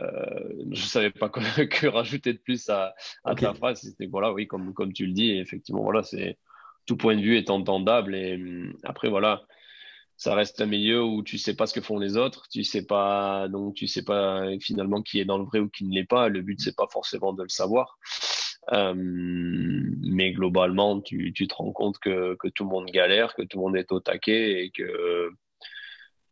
je 0.72 0.82
savais 0.82 1.10
pas 1.10 1.28
que, 1.28 1.40
que, 1.64 1.86
rajouter 1.86 2.32
de 2.32 2.38
plus 2.38 2.68
à, 2.68 2.94
à 3.24 3.36
ta 3.36 3.54
phrase. 3.54 3.82
C'était 3.82 4.06
voilà, 4.06 4.32
oui, 4.32 4.48
comme 4.48 4.74
comme 4.74 4.92
tu 4.92 5.06
le 5.06 5.12
dis, 5.12 5.30
effectivement, 5.38 5.82
voilà, 5.82 6.02
c'est 6.02 6.38
tout 6.86 6.96
point 6.96 7.14
de 7.14 7.20
vue 7.20 7.36
est 7.36 7.50
entendable 7.50 8.16
et 8.16 8.36
mm, 8.36 8.78
après 8.82 9.08
voilà, 9.08 9.42
ça 10.16 10.34
reste 10.34 10.60
un 10.60 10.66
milieu 10.66 11.04
où 11.04 11.22
tu 11.22 11.38
sais 11.38 11.54
pas 11.54 11.66
ce 11.68 11.74
que 11.74 11.80
font 11.80 11.98
les 12.00 12.16
autres, 12.16 12.48
tu 12.50 12.64
sais 12.64 12.84
pas, 12.84 13.48
donc 13.48 13.74
tu 13.74 13.86
sais 13.86 14.04
pas 14.04 14.42
finalement 14.60 15.02
qui 15.02 15.20
est 15.20 15.24
dans 15.24 15.38
le 15.38 15.44
vrai 15.44 15.60
ou 15.60 15.68
qui 15.68 15.84
ne 15.84 15.94
l'est 15.94 16.04
pas. 16.04 16.28
Le 16.28 16.42
but 16.42 16.60
c'est 16.60 16.76
pas 16.76 16.88
forcément 16.92 17.32
de 17.32 17.44
le 17.44 17.48
savoir. 17.48 17.96
Euh, 18.72 18.94
mais 18.96 20.32
globalement, 20.32 21.00
tu, 21.00 21.32
tu, 21.32 21.48
te 21.48 21.54
rends 21.54 21.72
compte 21.72 21.98
que, 21.98 22.36
que, 22.36 22.48
tout 22.48 22.64
le 22.64 22.70
monde 22.70 22.86
galère, 22.86 23.34
que 23.34 23.42
tout 23.42 23.58
le 23.58 23.64
monde 23.64 23.76
est 23.76 23.90
au 23.90 24.00
taquet 24.00 24.64
et 24.64 24.70
que 24.70 25.30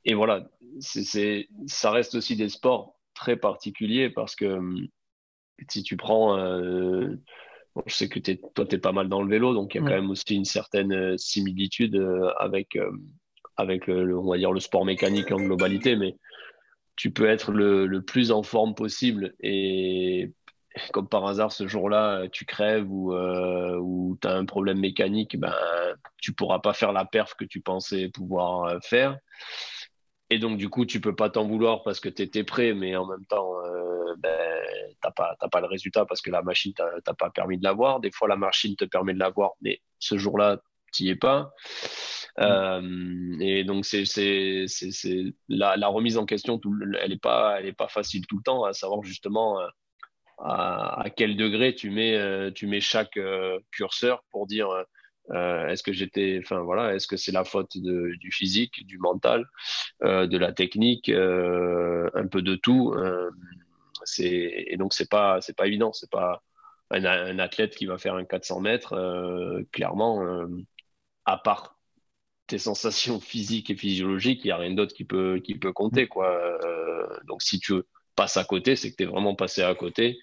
et 0.05 0.15
voilà, 0.15 0.49
c'est 0.81 1.49
ça 1.67 1.91
reste 1.91 2.15
aussi 2.15 2.37
des 2.37 2.49
sports 2.49 2.97
très 3.15 3.37
particuliers 3.37 4.09
parce 4.09 4.37
que 4.37 4.61
si 5.69 5.83
tu 5.83 5.97
prends, 5.97 6.39
euh, 6.39 7.17
je 7.87 7.95
sais 7.95 8.09
que 8.09 8.19
es, 8.31 8.41
toi 8.55 8.65
tu 8.67 8.77
es 8.77 8.79
pas 8.79 8.93
mal 8.93 9.09
dans 9.09 9.23
le 9.23 9.29
vélo, 9.29 9.53
donc 9.53 9.75
il 9.75 9.79
y 9.79 9.85
a 9.85 9.85
quand 9.85 9.97
même 9.97 10.11
aussi 10.11 10.37
une 10.37 10.45
certaine 10.45 11.19
similitude 11.19 11.97
euh, 11.97 12.31
avec 12.39 12.79
avec 13.57 13.89
le, 13.89 14.17
on 14.17 14.31
va 14.31 14.39
dire 14.39 14.53
le 14.53 14.61
sport 14.61 14.85
mécanique 14.85 15.33
en 15.33 15.37
globalité, 15.39 15.97
mais 15.97 16.17
tu 16.95 17.11
peux 17.11 17.27
être 17.27 17.51
le, 17.51 17.87
le 17.87 18.03
plus 18.03 18.31
en 18.31 18.45
forme 18.45 18.75
possible 18.75 19.35
et 19.41 20.33
comme 20.93 21.09
par 21.09 21.27
hasard, 21.27 21.53
ce 21.53 21.67
jour-là, 21.67 22.21
euh, 22.21 22.29
tu 22.31 22.45
crèves 22.45 22.91
ou, 22.91 23.13
euh, 23.13 24.15
tu 24.21 24.29
as 24.29 24.35
un 24.35 24.45
problème 24.45 24.79
mécanique, 24.79 25.39
ben, 25.39 25.55
tu 26.19 26.33
pourras 26.33 26.59
pas 26.61 26.73
faire 26.73 26.93
la 26.93 27.05
perf 27.05 27.35
que 27.35 27.45
tu 27.45 27.61
pensais 27.61 28.09
pouvoir 28.09 28.65
euh, 28.65 28.79
faire. 28.83 29.19
Et 30.31 30.39
donc, 30.39 30.59
du 30.59 30.69
coup, 30.69 30.85
tu 30.85 31.01
peux 31.01 31.15
pas 31.15 31.31
t'en 31.31 31.47
vouloir 31.47 31.83
parce 31.83 32.01
que 32.01 32.09
tu 32.09 32.23
étais 32.23 32.45
prêt, 32.45 32.75
mais 32.75 32.95
en 32.97 33.07
même 33.07 33.25
temps, 33.27 33.51
ben, 34.19 34.61
tu 34.91 34.97
n'as 35.03 35.11
pas, 35.11 35.35
pas, 35.51 35.61
le 35.63 35.67
résultat 35.67 36.05
parce 36.05 36.21
que 36.21 36.31
la 36.31 36.43
machine 36.43 36.75
t'a 36.75 37.15
pas 37.15 37.31
permis 37.31 37.57
de 37.57 37.65
l'avoir. 37.65 38.01
Des 38.01 38.11
fois, 38.11 38.29
la 38.29 38.37
machine 38.37 38.77
te 38.77 38.85
permet 38.85 39.15
de 39.15 39.19
l'avoir, 39.19 39.53
mais 39.63 39.81
ce 39.99 40.19
jour-là, 40.19 40.59
tu 40.93 41.05
n'y 41.05 41.11
es 41.11 41.17
pas. 41.17 41.51
Mm. 42.37 43.41
et 43.41 43.65
donc, 43.65 43.87
c'est 43.87 44.05
la, 45.49 45.77
la, 45.79 45.89
remise 45.89 46.19
en 46.19 46.27
question, 46.27 46.61
elle 47.01 47.11
n'est 47.11 47.17
pas, 47.17 47.63
elle 47.63 47.75
pas 47.75 47.89
facile 47.89 48.27
tout 48.27 48.37
le 48.37 48.43
temps, 48.43 48.65
à 48.65 48.75
savoir 48.75 49.03
justement 49.03 49.59
à, 50.41 51.07
quel 51.17 51.37
degré 51.37 51.75
tu 51.75 51.91
mets, 51.91 52.17
euh, 52.17 52.51
chaque 52.81 53.17
euh, 53.17 53.59
curseur 53.71 54.25
pour 54.31 54.47
dire 54.47 54.69
euh, 55.31 55.69
est-ce 55.69 55.83
que 55.83 55.93
j'étais, 55.93 56.41
enfin 56.43 56.61
voilà, 56.61 56.95
est-ce 56.95 57.07
que 57.07 57.17
c'est 57.17 57.33
la 57.33 57.45
faute 57.45 57.77
du 57.77 58.31
physique, 58.33 58.87
du 58.87 58.99
mental, 58.99 59.47
de 60.03 60.39
la 60.39 60.53
technique, 60.53 61.11
un 61.11 62.27
peu 62.31 62.41
de 62.41 62.55
tout. 62.55 62.95
et 64.19 64.77
donc 64.79 64.95
c'est 64.95 65.11
pas 65.11 65.41
c'est 65.43 65.57
pas 65.57 65.67
évident, 65.67 65.93
c'est 65.93 66.11
pas 66.11 66.43
un, 66.91 67.39
athlète 67.39 67.77
qui 67.77 67.85
va 67.85 67.99
faire 67.99 68.15
un 68.15 68.25
400 68.25 68.61
mètres, 68.61 69.67
clairement, 69.73 70.47
à 71.27 71.37
part 71.37 71.79
tes 72.47 72.59
sensations 72.59 73.21
physiques 73.21 73.69
et 73.69 73.77
physiologiques, 73.77 74.45
il 74.45 74.47
n'y 74.49 74.53
a 74.53 74.57
rien 74.57 74.73
d'autre 74.73 74.95
qui 74.95 75.05
peut, 75.05 75.41
qui 75.45 75.57
peut 75.57 75.75
compter. 75.75 76.09
Quoi. 76.09 76.59
donc, 77.27 77.43
si 77.43 77.61
tu 77.61 77.75
passe 78.19 78.37
à 78.37 78.43
côté, 78.43 78.75
c'est 78.75 78.91
que 78.91 78.97
tu 78.97 79.05
es 79.05 79.07
vraiment 79.07 79.37
passé 79.37 79.63
à 79.63 79.73
côté, 79.77 80.19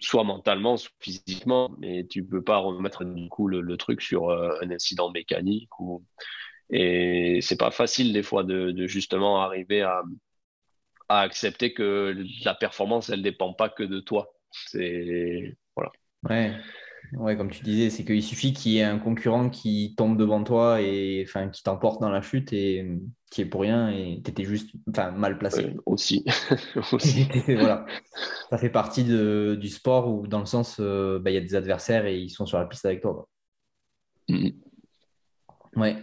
soit 0.00 0.24
mentalement, 0.24 0.76
soit 0.76 0.90
physiquement, 0.98 1.70
mais 1.78 2.04
tu 2.08 2.24
peux 2.24 2.42
pas 2.42 2.58
remettre 2.58 3.04
du 3.04 3.28
coup 3.28 3.46
le, 3.46 3.76
truc 3.76 4.02
sur 4.02 4.30
euh, 4.30 4.58
un 4.62 4.70
incident 4.72 5.08
mécanique. 5.12 5.70
Ou... 5.78 6.04
Et 6.70 7.38
c'est 7.40 7.56
pas 7.56 7.70
facile 7.70 8.12
des 8.12 8.24
fois 8.24 8.42
de, 8.42 8.86
justement 8.88 9.40
arriver 9.40 9.82
à, 9.82 10.02
à, 11.08 11.20
accepter 11.20 11.72
que 11.72 12.16
la 12.44 12.54
performance, 12.56 13.10
elle 13.10 13.22
dépend 13.22 13.52
pas 13.52 13.68
que 13.68 13.84
de 13.84 14.00
toi. 14.00 14.34
C'est 14.50 15.56
voilà. 15.76 15.92
Ouais. 16.24 16.52
Ouais, 17.12 17.36
comme 17.36 17.50
tu 17.50 17.62
disais, 17.62 17.90
c'est 17.90 18.04
qu'il 18.04 18.22
suffit 18.22 18.52
qu'il 18.52 18.72
y 18.72 18.78
ait 18.78 18.84
un 18.84 18.98
concurrent 18.98 19.48
qui 19.48 19.94
tombe 19.96 20.18
devant 20.18 20.44
toi 20.44 20.82
et 20.82 21.24
enfin 21.26 21.48
qui 21.48 21.62
t'emporte 21.62 22.00
dans 22.00 22.10
la 22.10 22.20
chute 22.20 22.52
et 22.52 22.86
qui 23.30 23.42
est 23.42 23.46
pour 23.46 23.62
rien 23.62 23.90
et 23.90 24.20
tu 24.22 24.30
étais 24.30 24.44
juste 24.44 24.70
enfin, 24.90 25.10
mal 25.10 25.38
placé. 25.38 25.74
aussi. 25.86 26.24
voilà. 27.46 27.86
Ça 28.50 28.58
fait 28.58 28.70
partie 28.70 29.04
de, 29.04 29.56
du 29.58 29.68
sport 29.68 30.08
où, 30.08 30.26
dans 30.26 30.40
le 30.40 30.46
sens, 30.46 30.76
euh, 30.80 31.18
bah, 31.18 31.30
il 31.30 31.34
y 31.34 31.38
a 31.38 31.42
des 31.42 31.54
adversaires 31.54 32.06
et 32.06 32.18
ils 32.18 32.30
sont 32.30 32.46
sur 32.46 32.58
la 32.58 32.66
piste 32.66 32.84
avec 32.84 33.00
toi. 33.00 33.28
Mm. 34.28 34.50
Ouais. 35.76 35.96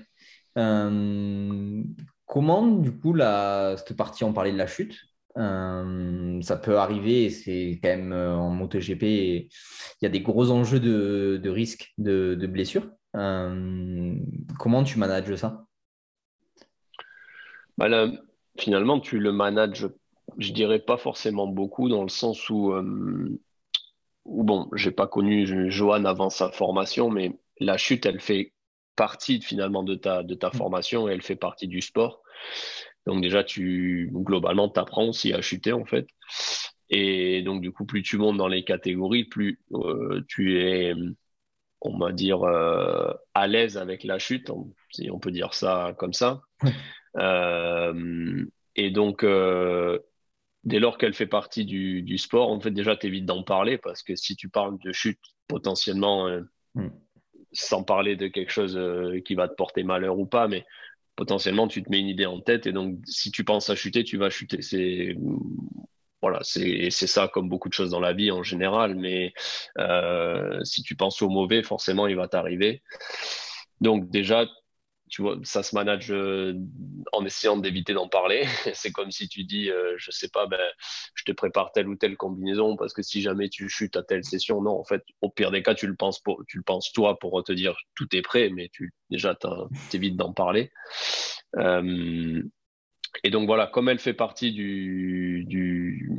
comment, 2.26 2.68
du 2.68 2.92
coup, 2.98 3.14
la, 3.14 3.76
cette 3.78 3.96
partie, 3.96 4.24
on 4.24 4.34
parlait 4.34 4.52
de 4.52 4.58
la 4.58 4.68
chute, 4.68 4.96
ça 5.36 6.58
peut 6.58 6.78
arriver, 6.78 7.30
c'est 7.30 7.80
quand 7.82 7.90
même 7.90 8.14
en 8.14 8.50
MotoGP, 8.52 9.04
il 9.04 9.50
y 10.02 10.06
a 10.06 10.10
des 10.10 10.22
gros 10.22 10.52
enjeux 10.52 10.80
de, 10.80 11.40
de 11.42 11.50
risque 11.50 11.94
de, 11.98 12.36
de 12.40 12.48
blessure. 12.48 12.90
comment 13.14 14.84
tu 14.86 14.98
manages 14.98 15.36
ça? 15.36 15.66
Bah 17.78 17.90
Finalement, 18.58 19.00
tu 19.00 19.20
le 19.20 19.34
manages, 19.34 19.88
je 20.38 20.54
dirais 20.54 20.80
pas 20.80 20.98
forcément 20.98 21.48
beaucoup, 21.48 21.90
dans 21.90 22.04
le 22.04 22.10
sens 22.10 22.50
où, 22.50 22.72
euh, 22.72 23.42
où 24.24 24.44
bon, 24.44 24.70
j'ai 24.74 24.92
pas 24.92 25.08
connu 25.08 25.70
Johan 25.70 26.06
avant 26.06 26.30
sa 26.30 26.52
formation, 26.52 27.10
mais 27.10 27.38
la 27.60 27.78
chute, 27.78 28.06
elle 28.06 28.22
fait 28.22 28.54
partie 28.96 29.42
finalement 29.42 29.84
de 29.84 29.96
ta, 29.96 30.24
de 30.24 30.36
ta 30.36 30.48
mm. 30.48 30.54
formation 30.54 31.10
et 31.10 31.12
elle 31.12 31.22
fait 31.22 31.36
partie 31.36 31.68
du 31.68 31.82
sport. 31.82 32.22
Donc 33.06 33.22
déjà, 33.22 33.44
tu 33.44 34.10
globalement, 34.12 34.70
tu 34.70 34.80
apprends 34.80 35.08
aussi 35.08 35.34
à 35.34 35.42
chuter 35.42 35.74
en 35.74 35.86
fait. 35.86 36.08
Et 36.90 37.42
donc 37.42 37.62
du 37.62 37.72
coup, 37.72 37.86
plus 37.86 38.04
tu 38.04 38.18
montes 38.18 38.38
dans 38.38 38.48
les 38.48 38.64
catégories, 38.64 39.26
plus 39.26 39.60
euh, 39.74 40.24
tu 40.28 40.60
es, 40.60 40.94
on 41.82 41.98
va 41.98 42.12
dire, 42.12 42.44
euh, 42.44 43.12
à 43.34 43.48
l'aise 43.48 43.78
avec 43.78 44.04
la 44.04 44.20
chute, 44.20 44.52
si 44.92 45.10
on 45.12 45.20
peut 45.20 45.32
dire 45.32 45.54
ça 45.54 45.96
comme 45.98 46.14
ça. 46.14 46.42
Euh, 47.18 48.44
et 48.76 48.92
donc, 48.92 49.26
dès 50.66 50.80
lors 50.80 50.98
qu'elle 50.98 51.14
fait 51.14 51.28
partie 51.28 51.64
du, 51.64 52.02
du, 52.02 52.18
sport, 52.18 52.52
en 52.52 52.60
fait, 52.60 52.72
déjà, 52.72 52.98
tu 52.98 53.08
évites 53.08 53.26
d'en 53.26 53.42
parler 53.42 53.78
parce 53.78 54.04
que 54.04 54.18
si 54.18 54.36
tu 54.36 54.50
parles 54.50 54.78
de 54.84 54.92
chute 54.92 55.22
potentiellement, 55.48 56.30
mm. 56.74 56.90
sans 57.54 57.86
parler 57.86 58.18
de 58.18 58.28
quelque 58.28 58.52
chose 58.52 58.78
qui 59.24 59.34
va 59.34 59.48
te 59.48 59.54
porter 59.54 59.84
malheur 59.84 60.20
ou 60.20 60.26
pas, 60.26 60.50
mais 60.50 60.66
potentiellement, 61.16 61.68
tu 61.68 61.84
te 61.84 61.90
mets 61.90 62.00
une 62.00 62.08
idée 62.08 62.26
en 62.26 62.40
tête 62.42 62.68
et 62.68 62.72
donc, 62.72 62.98
si 63.06 63.32
tu 63.32 63.44
penses 63.44 63.70
à 63.70 63.76
chuter, 63.76 64.04
tu 64.04 64.18
vas 64.18 64.30
chuter. 64.30 64.62
C'est 64.62 65.16
voilà, 66.22 66.40
c'est 66.42 66.90
ça 66.90 67.28
comme 67.28 67.50
beaucoup 67.50 67.70
de 67.70 67.74
choses 67.74 67.92
dans 67.92 68.00
la 68.00 68.14
vie 68.14 68.32
en 68.32 68.42
général, 68.42 68.96
mais 68.96 69.32
euh, 69.78 70.64
si 70.64 70.82
tu 70.82 70.96
penses 70.96 71.22
au 71.22 71.30
mauvais, 71.30 71.62
forcément, 71.62 72.08
il 72.08 72.16
va 72.16 72.28
t'arriver. 72.28 72.82
Donc 73.80 74.10
déjà, 74.10 74.48
tu 75.16 75.22
vois, 75.22 75.38
ça 75.44 75.64
se 75.64 75.74
manage 75.74 76.12
euh, 76.12 76.60
en 77.14 77.24
essayant 77.24 77.56
d'éviter 77.56 77.94
d'en 77.94 78.10
parler. 78.10 78.44
c'est 78.74 78.92
comme 78.92 79.12
si 79.12 79.30
tu 79.30 79.46
dis, 79.46 79.70
euh, 79.70 79.96
je 79.98 80.12
sais 80.12 80.28
pas, 80.28 80.46
ben, 80.46 80.60
je 81.14 81.24
te 81.24 81.32
prépare 81.32 81.72
telle 81.72 81.88
ou 81.88 81.96
telle 81.96 82.18
combinaison 82.18 82.76
parce 82.76 82.94
que 82.94 83.02
si 83.02 83.22
jamais 83.22 83.48
tu 83.48 83.70
chutes 83.70 83.96
à 83.96 84.04
telle 84.04 84.26
session, 84.26 84.62
non, 84.62 84.78
en 84.78 84.84
fait, 84.84 85.06
au 85.22 85.30
pire 85.30 85.52
des 85.52 85.64
cas, 85.64 85.74
tu 85.74 85.88
le 85.88 85.96
penses, 85.96 86.22
tu 86.50 86.58
le 86.58 86.64
penses 86.64 86.92
toi 86.92 87.18
pour 87.18 87.42
te 87.46 87.54
dire 87.54 87.78
tout 87.96 88.14
est 88.14 88.22
prêt, 88.22 88.50
mais 88.50 88.68
tu 88.74 88.94
déjà 89.10 89.38
t'évites 89.90 90.18
d'en 90.18 90.34
parler. 90.34 90.74
Euh, 91.56 92.44
et 93.24 93.30
donc 93.30 93.46
voilà, 93.46 93.68
comme 93.68 93.88
elle 93.88 94.00
fait 94.00 94.14
partie 94.14 94.52
du, 94.52 95.46
du, 95.48 96.12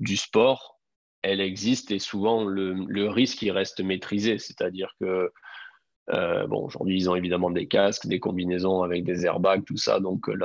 du 0.00 0.16
sport, 0.16 0.80
elle 1.22 1.40
existe 1.40 1.92
et 1.92 2.00
souvent 2.00 2.44
le, 2.44 2.74
le 2.88 3.08
risque 3.08 3.42
il 3.42 3.52
reste 3.52 3.80
maîtrisé, 3.80 4.38
c'est-à-dire 4.38 4.96
que 5.00 5.30
euh, 6.12 6.46
bon, 6.46 6.66
aujourd'hui, 6.66 6.96
ils 6.96 7.10
ont 7.10 7.14
évidemment 7.14 7.50
des 7.50 7.66
casques, 7.68 8.06
des 8.06 8.20
combinaisons 8.20 8.82
avec 8.82 9.04
des 9.04 9.26
airbags, 9.26 9.64
tout 9.64 9.76
ça. 9.76 10.00
Donc, 10.00 10.28
euh, 10.28 10.36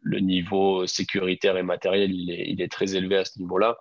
le 0.00 0.20
niveau 0.20 0.86
sécuritaire 0.86 1.56
et 1.56 1.62
matériel, 1.62 2.12
il 2.12 2.60
est, 2.60 2.72
très 2.72 2.94
élevé 2.94 3.16
à 3.16 3.24
ce 3.24 3.38
niveau-là. 3.38 3.78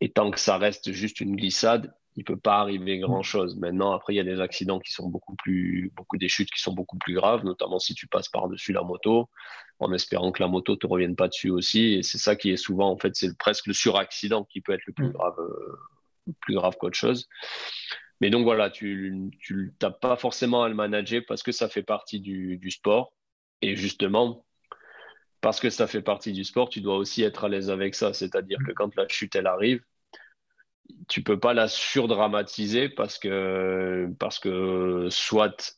Et 0.00 0.10
tant 0.10 0.30
que 0.30 0.38
ça 0.38 0.58
reste 0.58 0.92
juste 0.92 1.20
une 1.20 1.34
glissade, 1.36 1.92
il 2.16 2.24
peut 2.24 2.36
pas 2.36 2.58
arriver 2.58 2.98
grand-chose. 2.98 3.56
Maintenant, 3.56 3.92
après, 3.92 4.14
il 4.14 4.16
y 4.16 4.20
a 4.20 4.24
des 4.24 4.40
accidents 4.40 4.78
qui 4.80 4.92
sont 4.92 5.08
beaucoup 5.08 5.34
plus, 5.36 5.92
beaucoup 5.96 6.16
des 6.16 6.28
chutes 6.28 6.50
qui 6.50 6.60
sont 6.60 6.72
beaucoup 6.72 6.98
plus 6.98 7.14
graves, 7.14 7.44
notamment 7.44 7.78
si 7.78 7.94
tu 7.94 8.06
passes 8.06 8.28
par-dessus 8.28 8.72
la 8.72 8.82
moto, 8.82 9.28
en 9.78 9.92
espérant 9.92 10.32
que 10.32 10.42
la 10.42 10.48
moto 10.48 10.76
te 10.76 10.86
revienne 10.86 11.16
pas 11.16 11.28
dessus 11.28 11.50
aussi. 11.50 11.94
Et 11.94 12.02
c'est 12.02 12.18
ça 12.18 12.36
qui 12.36 12.50
est 12.50 12.56
souvent, 12.56 12.90
en 12.90 12.96
fait, 12.96 13.14
c'est 13.14 13.36
presque 13.38 13.66
le 13.66 13.72
suraccident 13.72 14.44
qui 14.44 14.60
peut 14.60 14.72
être 14.72 14.86
le 14.86 14.92
plus 14.92 15.08
mm. 15.08 15.12
grave, 15.12 15.38
euh, 15.38 16.32
plus 16.40 16.54
grave 16.54 16.76
qu'autre 16.78 16.98
chose. 16.98 17.28
Mais 18.20 18.30
donc 18.30 18.44
voilà, 18.44 18.70
tu 18.70 19.32
n'as 19.80 19.90
pas 19.90 20.16
forcément 20.16 20.62
à 20.62 20.68
le 20.68 20.74
manager 20.74 21.22
parce 21.28 21.42
que 21.42 21.52
ça 21.52 21.68
fait 21.68 21.82
partie 21.82 22.20
du, 22.20 22.70
sport. 22.70 23.12
Et 23.62 23.76
justement, 23.76 24.44
parce 25.40 25.60
que 25.60 25.70
ça 25.70 25.86
fait 25.86 26.02
partie 26.02 26.32
du 26.32 26.44
sport, 26.44 26.68
tu 26.68 26.80
dois 26.80 26.96
aussi 26.96 27.22
être 27.22 27.44
à 27.44 27.48
l'aise 27.48 27.70
avec 27.70 27.94
ça. 27.94 28.12
C'est-à-dire 28.12 28.58
que 28.66 28.72
quand 28.72 28.94
la 28.96 29.06
chute, 29.08 29.36
elle 29.36 29.46
arrive, 29.46 29.82
tu 31.08 31.22
peux 31.22 31.38
pas 31.38 31.54
la 31.54 31.68
surdramatiser 31.68 32.88
parce 32.88 33.18
que, 33.18 34.08
parce 34.18 34.38
que 34.38 35.08
soit 35.10 35.76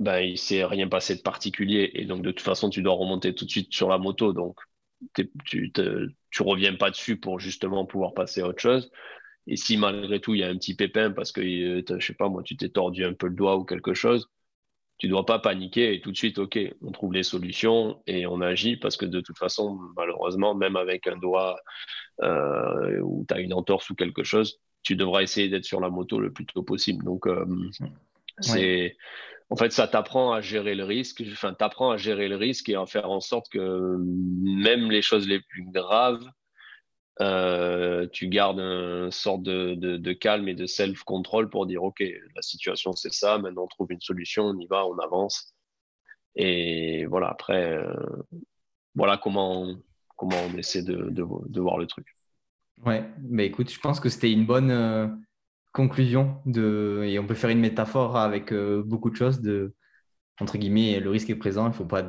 ben, 0.00 0.18
il 0.18 0.38
s'est 0.38 0.64
rien 0.64 0.88
passé 0.88 1.14
de 1.14 1.22
particulier 1.22 1.90
et 1.94 2.04
donc 2.04 2.22
de 2.22 2.32
toute 2.32 2.44
façon, 2.44 2.68
tu 2.68 2.82
dois 2.82 2.94
remonter 2.94 3.34
tout 3.34 3.44
de 3.44 3.50
suite 3.50 3.72
sur 3.72 3.88
la 3.88 3.98
moto. 3.98 4.32
Donc, 4.32 4.58
tu, 5.14 5.72
tu 5.72 6.42
reviens 6.42 6.74
pas 6.74 6.90
dessus 6.90 7.16
pour 7.16 7.38
justement 7.38 7.86
pouvoir 7.86 8.14
passer 8.14 8.40
à 8.40 8.48
autre 8.48 8.60
chose. 8.60 8.90
Et 9.46 9.56
si 9.56 9.76
malgré 9.76 10.20
tout 10.20 10.34
il 10.34 10.40
y 10.40 10.44
a 10.44 10.48
un 10.48 10.56
petit 10.56 10.74
pépin 10.74 11.10
parce 11.10 11.32
que, 11.32 11.40
euh, 11.40 11.98
je 11.98 12.06
sais 12.06 12.14
pas 12.14 12.28
moi, 12.28 12.42
tu 12.42 12.56
t'es 12.56 12.68
tordu 12.68 13.04
un 13.04 13.12
peu 13.12 13.28
le 13.28 13.34
doigt 13.34 13.56
ou 13.56 13.64
quelque 13.64 13.94
chose, 13.94 14.28
tu 14.98 15.08
dois 15.08 15.26
pas 15.26 15.38
paniquer 15.38 15.94
et 15.94 16.00
tout 16.00 16.12
de 16.12 16.16
suite, 16.16 16.38
ok, 16.38 16.58
on 16.82 16.92
trouve 16.92 17.12
les 17.12 17.24
solutions 17.24 18.02
et 18.06 18.26
on 18.26 18.40
agit 18.40 18.76
parce 18.76 18.96
que 18.96 19.06
de 19.06 19.20
toute 19.20 19.38
façon, 19.38 19.78
malheureusement, 19.96 20.54
même 20.54 20.76
avec 20.76 21.06
un 21.06 21.16
doigt 21.16 21.56
euh, 22.22 23.00
ou 23.00 23.24
tu 23.28 23.34
as 23.34 23.40
une 23.40 23.52
entorse 23.52 23.90
ou 23.90 23.94
quelque 23.94 24.22
chose, 24.22 24.60
tu 24.82 24.96
devras 24.96 25.22
essayer 25.22 25.48
d'être 25.48 25.64
sur 25.64 25.80
la 25.80 25.88
moto 25.88 26.20
le 26.20 26.32
plus 26.32 26.46
tôt 26.46 26.62
possible. 26.62 27.04
Donc, 27.04 27.26
euh, 27.26 27.44
c'est. 28.40 28.96
En 29.50 29.56
fait, 29.56 29.72
ça 29.72 29.86
t'apprend 29.86 30.32
à 30.32 30.40
gérer 30.40 30.74
le 30.74 30.84
risque. 30.84 31.22
Enfin, 31.32 31.52
t'apprends 31.52 31.90
à 31.90 31.96
gérer 31.96 32.28
le 32.28 32.36
risque 32.36 32.68
et 32.70 32.76
à 32.76 32.86
faire 32.86 33.10
en 33.10 33.20
sorte 33.20 33.50
que 33.50 33.96
même 33.98 34.90
les 34.90 35.02
choses 35.02 35.28
les 35.28 35.40
plus 35.40 35.64
graves, 35.70 36.26
euh, 37.20 38.08
tu 38.08 38.28
gardes 38.28 38.58
une 38.58 39.10
sorte 39.12 39.42
de, 39.44 40.12
calme 40.14 40.48
et 40.48 40.54
de 40.54 40.66
self-control 40.66 41.48
pour 41.48 41.66
dire 41.66 41.84
ok 41.84 42.02
la 42.34 42.42
situation 42.42 42.92
c'est 42.92 43.12
ça 43.12 43.38
maintenant 43.38 43.64
on 43.64 43.68
trouve 43.68 43.92
une 43.92 44.00
solution 44.00 44.46
on 44.46 44.58
y 44.58 44.66
va 44.66 44.86
on 44.86 44.98
avance. 44.98 45.54
Et 46.36 47.06
voilà 47.06 47.28
après 47.28 47.72
euh, 47.72 47.94
voilà 48.94 49.16
comment 49.16 49.76
comment 50.16 50.36
on 50.52 50.56
essaie 50.58 50.82
de, 50.82 51.22
voir 51.60 51.78
le 51.78 51.86
truc. 51.86 52.06
Ouais 52.84 53.04
mais 53.22 53.46
écoute 53.46 53.70
je 53.70 53.78
pense 53.78 54.00
que 54.00 54.08
c'était 54.08 54.32
une 54.32 54.46
bonne 54.46 54.72
euh, 54.72 55.06
conclusion 55.72 56.40
de 56.46 57.04
et 57.06 57.20
on 57.20 57.26
peut 57.26 57.34
faire 57.34 57.50
une 57.50 57.60
métaphore 57.60 58.16
avec 58.16 58.52
beaucoup 58.52 59.10
de 59.10 59.16
choses 59.16 59.40
de 59.40 59.74
entre 60.40 60.58
guillemets 60.58 60.98
le 60.98 61.10
risque 61.10 61.30
est 61.30 61.36
présent 61.36 61.68
il 61.68 61.72
faut 61.72 61.84
pas 61.84 62.04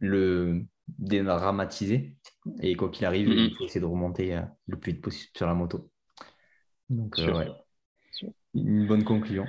le 0.00 0.66
dédramatiser. 0.88 2.16
Et 2.60 2.74
quoi 2.74 2.90
qu'il 2.90 3.06
arrive, 3.06 3.28
il 3.28 3.54
faut 3.56 3.64
essayer 3.64 3.80
de 3.80 3.86
remonter 3.86 4.36
euh, 4.36 4.42
le 4.66 4.78
plus 4.78 4.92
vite 4.92 5.02
possible 5.02 5.32
sur 5.36 5.46
la 5.46 5.54
moto. 5.54 5.90
Donc, 6.90 7.18
euh, 7.18 7.38
ouais. 7.38 7.48
Une 8.54 8.86
bonne 8.86 9.04
conclusion. 9.04 9.46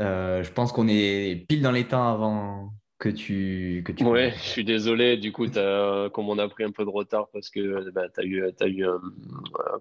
Euh, 0.00 0.42
je 0.42 0.52
pense 0.52 0.72
qu'on 0.72 0.88
est 0.88 1.46
pile 1.48 1.62
dans 1.62 1.70
les 1.70 1.86
temps 1.86 2.08
avant 2.08 2.74
que 3.04 3.10
tu. 3.10 3.82
Que 3.84 3.92
tu 3.92 4.02
ouais, 4.04 4.32
je 4.32 4.48
suis 4.48 4.64
désolé. 4.64 5.18
Du 5.18 5.30
coup, 5.30 5.44
as, 5.44 6.08
comme 6.10 6.30
on 6.30 6.38
a 6.38 6.48
pris 6.48 6.64
un 6.64 6.70
peu 6.70 6.84
de 6.84 6.90
retard 6.90 7.28
parce 7.34 7.50
que 7.50 7.90
bah, 7.90 8.08
tu 8.08 8.20
as 8.20 8.24
eu, 8.24 8.46
as 8.46 8.66
eu 8.66 8.86
un, 8.86 9.00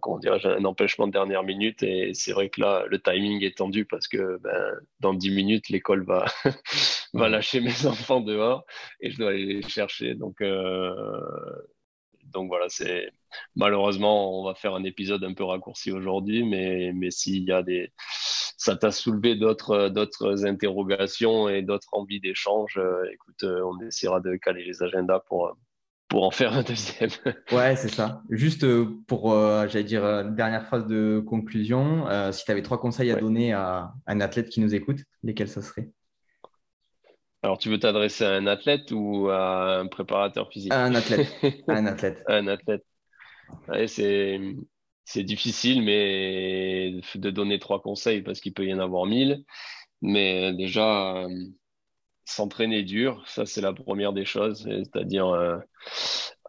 comment 0.02 0.20
un 0.26 0.66
empêchement 0.66 1.08
de 1.08 1.14
dernière 1.14 1.44
minute. 1.44 1.84
Et 1.84 2.14
c'est 2.14 2.34
vrai 2.34 2.50
que 2.50 2.60
là, 2.60 2.84
le 2.90 3.00
timing 3.00 3.42
est 3.42 3.58
tendu 3.58 3.86
parce 3.86 4.10
que 4.10 4.40
ben, 4.40 4.78
dans 5.00 5.14
10 5.14 5.32
minutes, 5.32 5.70
l'école 5.70 6.04
va, 6.04 6.26
va 7.14 7.30
lâcher 7.30 7.62
mes 7.62 7.86
enfants 7.86 8.20
dehors 8.20 8.66
et 9.00 9.10
je 9.10 9.18
dois 9.18 9.30
aller 9.30 9.46
les 9.46 9.70
chercher. 9.70 10.16
Donc, 10.16 10.42
euh, 10.42 10.94
donc 12.26 12.50
voilà, 12.50 12.66
c'est 12.68 13.10
malheureusement, 13.56 14.38
on 14.38 14.44
va 14.44 14.54
faire 14.54 14.76
un 14.76 14.84
épisode 14.84 15.24
un 15.24 15.34
peu 15.34 15.46
raccourci 15.46 15.92
aujourd'hui, 15.92 16.44
mais, 16.44 16.92
mais 16.94 17.10
s'il 17.10 17.46
y 17.46 17.54
a 17.54 17.64
des, 17.64 17.94
ça 18.64 18.78
t'a 18.78 18.92
soulevé 18.92 19.36
d'autres, 19.36 19.90
d'autres 19.90 20.46
interrogations 20.46 21.50
et 21.50 21.62
d'autres 21.62 21.90
envies 21.92 22.22
d'échange, 22.22 22.78
euh, 22.78 23.04
écoute, 23.12 23.44
euh, 23.44 23.62
on 23.66 23.78
essaiera 23.86 24.22
de 24.22 24.38
caler 24.38 24.64
les 24.64 24.82
agendas 24.82 25.20
pour, 25.28 25.58
pour 26.08 26.24
en 26.24 26.32
faire 26.32 26.54
un 26.54 26.64
deuxième. 26.64 27.10
ouais, 27.52 27.76
c'est 27.76 27.90
ça. 27.90 28.22
Juste 28.30 28.66
pour, 29.06 29.32
j'allais 29.32 29.84
dire, 29.84 30.06
une 30.06 30.36
dernière 30.36 30.66
phrase 30.66 30.88
de 30.88 31.22
conclusion, 31.28 32.06
si 32.32 32.46
tu 32.46 32.52
avais 32.52 32.62
trois 32.62 32.80
conseils 32.80 33.12
à 33.12 33.18
donner 33.18 33.52
à 33.52 33.92
un 34.08 34.22
athlète 34.22 34.48
qui 34.48 34.62
nous 34.62 34.74
écoute, 34.74 35.00
lesquels 35.24 35.50
ça 35.50 35.62
serait? 35.62 35.90
Alors, 37.42 37.58
tu 37.58 37.68
veux 37.68 37.80
t'adresser 37.80 38.24
à 38.24 38.32
un 38.32 38.48
athlète 38.48 38.92
ou 38.94 39.28
à 39.28 39.80
un 39.80 39.88
préparateur 39.88 40.50
physique? 40.50 40.72
Un 40.74 40.96
athlète. 40.96 41.28
un 41.68 41.86
athlète. 41.86 42.24
un 42.28 42.48
athlète. 42.48 42.86
c'est, 43.88 44.40
c'est 45.06 45.24
difficile, 45.24 45.84
mais 45.84 47.02
de 47.16 47.30
donner 47.30 47.60
trois 47.60 47.82
conseils 47.82 48.22
parce 48.22 48.40
qu'il 48.40 48.54
peut 48.54 48.66
y 48.66 48.74
en 48.74 48.80
avoir 48.80 49.06
mille. 49.06 49.44
Mais 50.02 50.54
déjà, 50.54 51.18
euh, 51.26 51.30
s'entraîner 52.26 52.84
dur, 52.84 53.24
ça 53.28 53.46
c'est 53.46 53.62
la 53.62 53.74
première 53.74 54.14
des 54.14 54.26
choses, 54.26 54.64
c'est-à-dire 54.64 55.28
euh, 55.30 55.58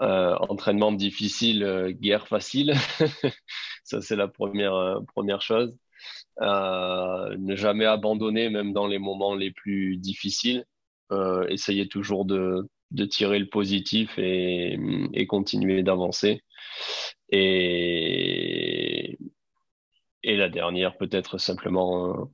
euh, 0.02 0.36
entraînement 0.48 0.92
difficile, 0.92 1.96
guerre 2.00 2.28
facile. 2.28 2.74
ça 3.84 4.00
c'est 4.00 4.16
la 4.16 4.28
première, 4.28 5.00
première 5.14 5.42
chose. 5.42 5.76
ne 6.40 7.56
jamais 7.56 7.86
abandonner, 7.86 8.50
même 8.50 8.72
dans 8.72 8.86
les 8.86 8.98
moments 8.98 9.34
les 9.34 9.52
plus 9.52 9.96
difficiles 9.96 10.64
essayer 11.48 11.86
toujours 11.88 12.24
de, 12.24 12.68
de, 12.94 13.04
tirer 13.04 13.38
le 13.38 13.48
positif 13.48 14.18
et, 14.18 14.78
et 15.12 15.26
continuer 15.26 15.82
d'avancer. 15.82 16.42
Et, 17.30 19.18
et 20.22 20.36
la 20.36 20.48
dernière, 20.48 20.96
peut-être 20.96 21.38
simplement 21.38 22.30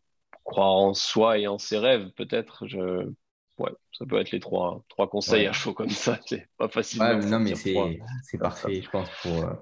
croire 0.50 0.72
en 0.72 0.94
soi 0.94 1.38
et 1.38 1.46
en 1.46 1.58
ses 1.58 1.78
rêves, 1.78 2.10
peut-être. 2.16 2.66
Je... 2.66 3.10
Ouais, 3.58 3.70
ça 3.92 4.06
peut 4.06 4.18
être 4.18 4.30
les 4.30 4.40
trois, 4.40 4.82
trois 4.88 5.08
conseils 5.08 5.46
à 5.46 5.52
chaud 5.52 5.74
comme 5.74 5.90
ça. 5.90 6.18
C'est 6.26 6.48
pas 6.56 6.68
facile. 6.68 7.02
non, 7.26 7.38
mais 7.38 7.54
c'est 7.54 8.38
parfait, 8.38 8.80
je 8.80 8.90
pense, 8.90 9.08
pour 9.22 9.44
euh, 9.44 9.52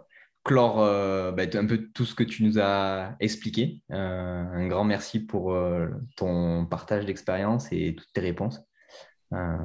clore 0.45 0.81
euh, 0.81 1.33
bah, 1.33 1.45
un 1.53 1.67
peu 1.67 1.89
tout 1.93 2.05
ce 2.05 2.15
que 2.15 2.23
tu 2.23 2.45
nous 2.45 2.59
as 2.61 3.17
expliqué. 3.21 3.83
Euh, 3.91 3.97
un 3.97 4.69
grand 4.69 4.85
merci 4.85 5.21
pour 5.21 5.57
ton 6.17 6.67
partage 6.67 7.07
d'expérience 7.07 7.73
et 7.73 7.95
toutes 7.97 8.13
tes 8.13 8.21
réponses. 8.21 8.61
Euh, 9.35 9.57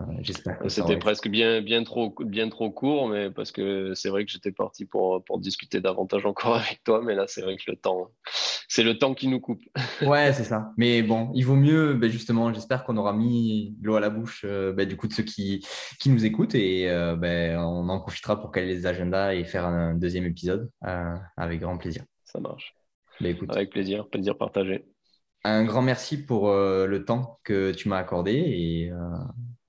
C'était 0.68 0.98
presque 0.98 1.30
bien, 1.30 1.62
bien, 1.62 1.84
trop, 1.84 2.14
bien 2.20 2.50
trop 2.50 2.70
court, 2.70 3.08
mais 3.08 3.32
parce 3.32 3.52
que 3.52 3.94
c'est 3.94 4.10
vrai 4.10 4.26
que 4.26 4.32
j'étais 4.32 4.52
parti 4.52 4.86
pour, 4.86 5.24
pour 5.24 5.40
discuter 5.40 5.80
davantage 5.80 6.26
encore 6.26 6.56
avec 6.58 6.84
toi, 6.84 7.02
mais 7.02 7.16
là, 7.16 7.26
c'est 7.28 7.42
vrai 7.42 7.56
que 7.56 7.72
le 7.72 7.78
temps, 7.78 8.12
c'est 8.68 8.84
le 8.84 8.98
temps 8.98 9.14
qui 9.14 9.28
nous 9.28 9.40
coupe. 9.40 9.62
ouais, 10.02 10.34
c'est 10.34 10.44
ça. 10.44 10.72
Mais 10.78 11.02
bon, 11.02 11.32
il 11.34 11.46
vaut 11.46 11.56
mieux, 11.56 11.94
ben 11.94 12.10
justement, 12.10 12.54
j'espère 12.54 12.84
qu'on 12.84 12.98
aura 12.98 13.14
mis 13.14 13.78
l'eau 13.82 13.96
à 13.96 14.02
la 14.02 14.10
bouche 14.10 14.44
euh, 14.46 14.74
ben 14.74 14.88
du 14.88 14.98
coup 14.98 15.08
de 15.08 15.14
ceux 15.14 15.24
qui, 15.24 15.66
qui 16.00 16.10
nous 16.10 16.26
écoutent 16.26 16.56
et 16.56 16.90
euh, 16.90 17.16
ben, 17.16 17.58
on 17.58 17.88
en 17.88 18.00
profitera 18.02 18.40
pour 18.40 18.52
caler 18.52 18.68
les 18.68 18.86
agendas 18.86 19.34
et 19.34 19.46
faire 19.46 19.66
un 19.66 19.94
deuxième 19.94 20.26
épisode 20.26 20.70
avec 21.38 21.62
grand 21.62 21.78
plaisir. 21.78 22.04
Ça 22.26 22.40
marche. 22.40 22.74
Ben, 23.22 23.30
écoute. 23.30 23.52
Avec 23.52 23.70
plaisir, 23.70 24.08
plaisir 24.10 24.38
partagé. 24.38 24.86
Un 25.44 25.66
grand 25.66 25.82
merci 25.82 26.18
pour 26.18 26.50
le 26.52 27.04
temps 27.06 27.40
que 27.44 27.72
tu 27.72 27.90
m'as 27.90 27.98
accordé 27.98 28.32
et 28.32 28.92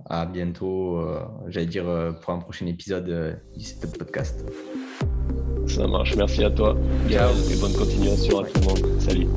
à 0.06 0.26
bientôt, 0.26 0.98
euh, 0.98 1.20
j'allais 1.48 1.66
dire, 1.66 1.88
euh, 1.88 2.12
pour 2.12 2.34
un 2.34 2.38
prochain 2.38 2.66
épisode 2.66 3.08
euh, 3.08 3.34
du 3.56 3.64
Setup 3.64 3.96
Podcast. 3.98 4.44
Ça 5.66 5.86
marche, 5.86 6.14
merci 6.16 6.44
à 6.44 6.50
toi. 6.50 6.76
Ciao. 7.08 7.32
Et 7.50 7.56
bonne 7.56 7.72
continuation 7.72 8.40
à 8.40 8.44
tout 8.44 8.60
le 8.60 8.66
monde. 8.66 9.00
Salut. 9.00 9.28